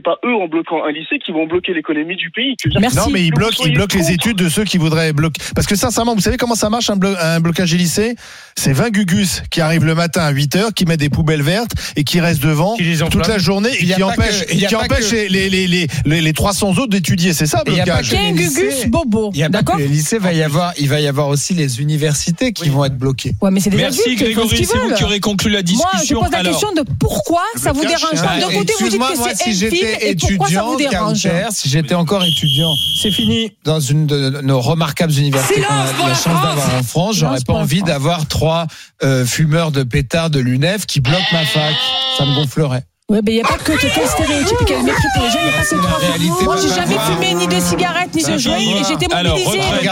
c'est- 0.00 0.02
pas 0.02 0.16
eux 0.24 0.34
en 0.34 0.48
bloquant 0.48 0.82
un 0.84 0.92
lycée 0.92 1.18
qui 1.24 1.32
vont 1.32 1.46
bloquer 1.46 1.72
l'économie 1.74 2.16
du 2.16 2.30
pays. 2.30 2.56
Merci. 2.80 2.96
Non, 2.96 3.08
mais 3.10 3.22
ils 3.24 3.30
bloquent, 3.32 3.64
ils 3.64 3.74
bloquent 3.74 3.96
les 3.98 4.10
études 4.12 4.36
de 4.36 4.48
ceux 4.48 4.64
qui 4.64 4.78
voudraient 4.78 5.12
bloquer. 5.12 5.40
Parce 5.54 5.66
que 5.66 5.76
sincèrement, 5.76 6.14
vous 6.14 6.20
savez 6.20 6.36
comment 6.36 6.54
ça 6.54 6.70
marche 6.70 6.90
un, 6.90 6.96
blo- 6.96 7.16
un 7.20 7.40
blocage 7.40 7.70
des 7.72 7.76
lycées 7.78 8.14
C'est 8.56 8.72
20 8.72 8.90
gugus 8.90 9.42
qui 9.50 9.60
arrivent 9.60 9.84
le 9.84 9.94
matin 9.94 10.22
à 10.22 10.30
8 10.30 10.56
heures, 10.56 10.74
qui 10.74 10.84
mettent 10.86 11.00
des 11.00 11.08
poubelles 11.10 11.42
vertes 11.42 11.72
et 11.96 12.04
qui 12.04 12.20
restent 12.20 12.42
devant 12.42 12.76
Qui 12.76 12.84
les 12.84 12.98
toute 12.98 13.26
la 13.26 13.38
journée 13.38 13.70
et 13.78 13.84
qui 13.86 14.02
empêchent, 14.02 14.44
que- 14.46 14.52
qui 14.52 14.66
que- 14.66 15.14
les, 15.32 15.48
les, 15.48 15.66
les, 15.66 15.86
les, 16.04 16.20
les 16.20 16.32
300 16.32 16.70
autres 16.78 16.88
d'étudier. 16.88 17.32
C'est 17.32 17.46
ça, 17.46 17.62
Et 17.66 17.70
il 17.70 17.76
y 17.76 17.80
a 17.80 17.84
pas 17.86 18.00
blocage. 18.02 18.32
Gugus 18.34 18.86
Bobo. 18.88 19.32
D'accord 19.50 19.76
les 19.78 19.88
lycées, 19.88 20.18
va 20.18 20.32
y 20.32 20.42
avoir, 20.42 20.72
il 20.78 20.88
va 20.88 21.00
y 21.00 21.06
avoir 21.06 21.28
aussi 21.28 21.54
les 21.54 21.80
universités 21.80 22.52
qui 22.52 22.68
vont 22.68 22.84
être 22.84 22.96
bloquées. 22.96 23.32
Ouais, 23.40 23.50
mais 23.50 23.60
c'est 23.60 23.70
des 23.70 23.76
Merci 23.76 24.02
adultes, 24.02 24.20
Grégory, 24.22 24.64
c'est 24.64 24.76
vous 24.78 24.94
qui 24.94 25.04
aurez 25.04 25.20
conclu 25.20 25.50
la 25.50 25.62
Moi, 25.62 25.68
je 25.68 25.72
discussion. 26.00 26.20
pose 26.20 26.30
la 26.32 26.42
question 26.42 26.72
de 26.72 26.82
pourquoi 26.98 27.42
ça 27.56 27.72
vous 27.72 27.80
blocage, 27.80 28.00
dérange 28.00 28.22
pas. 28.26 28.38
D'un 28.40 28.52
côté, 28.58 28.72
vous 28.80 28.88
dites 28.88 29.00
que 29.00 29.16
c'est 29.34 29.52
si 29.52 29.54
étudiant, 30.00 30.72
vous 30.72 30.76
dérange 30.76 31.22
Carter, 31.22 31.48
si 31.50 31.68
j'étais 31.68 31.94
encore 31.94 32.24
étudiant 32.24 32.72
c'est 33.00 33.10
fini. 33.10 33.52
dans 33.64 33.80
une 33.80 34.06
de 34.06 34.40
nos 34.42 34.60
remarquables 34.60 35.12
universités 35.12 35.60
qu'on 35.62 35.74
a 35.74 35.86
la 35.86 36.08
la 36.08 36.14
chance 36.14 36.42
d'avoir 36.42 36.74
en 36.78 36.82
France, 36.82 37.16
j'aurais 37.16 37.40
pas 37.46 37.54
envie 37.54 37.82
d'avoir 37.82 38.26
trois 38.26 38.66
euh, 39.02 39.24
fumeurs 39.24 39.70
de 39.70 39.82
pétards 39.82 40.30
de 40.30 40.40
l'UNEF 40.40 40.86
qui 40.86 41.00
bloquent 41.00 41.18
ma 41.32 41.44
fac. 41.44 41.74
Ça 42.18 42.24
me 42.24 42.34
gonflerait. 42.34 42.84
Ouais, 43.08 43.18
mais 43.26 43.32
il 43.32 43.34
n'y 43.36 43.40
a 43.40 43.44
pas 43.48 43.58
que 43.58 43.72
quel 43.72 43.90
stéréotype 44.06 44.56
et 44.60 44.64
quel 44.64 44.84
mépris 44.84 45.02
pour 45.16 45.24
les 45.24 45.30
jeunes, 45.30 45.40
il 45.42 45.48
n'y 45.48 45.54
a 45.54 45.58
pas 45.58 45.64
que 45.64 45.82
trois. 45.82 45.98
réalité, 45.98 46.44
Moi, 46.44 46.56
j'ai 46.62 46.68
jamais 46.68 46.96
fumé 47.10 47.34
ni 47.34 47.46
de 47.48 47.60
cigarettes, 47.60 48.14
ni 48.14 48.22
de 48.22 48.38
joints, 48.38 48.56
et 48.56 48.82
j'étais 48.86 49.06
regarde, 49.12 49.36
Il 49.36 49.44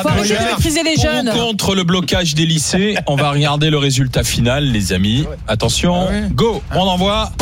faut 0.03 0.09
arrêter 0.09 0.35
de 0.35 0.45
mépriser 0.51 0.83
les 0.85 0.97
jeunes. 0.97 1.31
contre 1.33 1.75
le 1.75 1.83
blocage 1.83 2.37
des 2.37 2.47
lycées, 2.47 2.97
on 3.09 3.17
va 3.17 3.33
regarder 3.33 3.71
le 3.71 3.79
résultat 3.79 4.23
final, 4.23 4.71
les 4.71 4.93
amis. 4.93 5.27
Attention, 5.49 6.07
Ah 6.09 6.29
go, 6.33 6.63
on 6.73 6.83
envoie. 6.83 7.33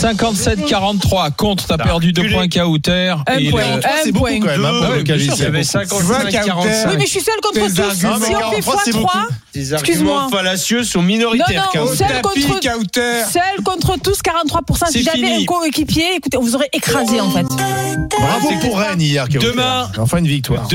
57-43 0.00 1.32
contre, 1.36 1.66
t'as 1.66 1.76
perdu 1.76 2.12
deux 2.12 2.28
points 2.30 2.48
Kauter. 2.48 3.14
Un 3.26 3.36
Et 3.38 3.50
point. 3.50 3.62
C'est 4.02 4.08
Un 4.08 4.12
beaucoup 4.12 4.26
quand 4.26 4.46
même. 4.46 5.04
il 5.04 5.08
y 5.08 5.12
avait 5.12 5.62
Tu 5.62 5.76
vois, 5.76 5.84
55 5.84 5.88
Kauter, 5.88 6.32
45. 6.32 6.88
Oui, 6.90 6.94
mais 6.98 7.04
je 7.04 7.10
suis 7.10 7.20
seule 7.20 7.34
contre 7.42 7.58
tous. 7.60 7.94
Si 7.94 8.06
on 8.06 8.14
fait 8.18 8.32
43, 8.32 8.74
c'est 8.84 8.90
x3, 8.92 9.08
Des 9.52 9.74
Excuse-moi. 9.74 10.14
arguments 10.22 10.36
fallacieux 10.36 10.84
sont 10.84 11.02
minoritaires. 11.02 11.70
Non, 11.74 11.84
non, 11.84 11.94
seul 11.94 12.22
contre, 12.22 12.34
seul 12.34 14.00
tous, 14.02 14.20
43%. 14.22 14.86
Si 14.86 14.92
C'est 14.92 15.02
j'avais 15.02 15.18
fini. 15.18 15.42
un 15.42 15.44
coéquipier, 15.44 16.14
écoutez, 16.16 16.38
on 16.38 16.42
vous 16.42 16.54
aurait 16.54 16.70
écrasé 16.72 17.20
en 17.20 17.30
fait. 17.30 17.44
Bravo 17.44 18.52
pour 18.60 18.78
Rennes 18.78 19.00
hier. 19.02 19.28
Demain-. 19.28 19.90
Enfin 19.98 20.18
une 20.18 20.26
victoire. 20.28 20.66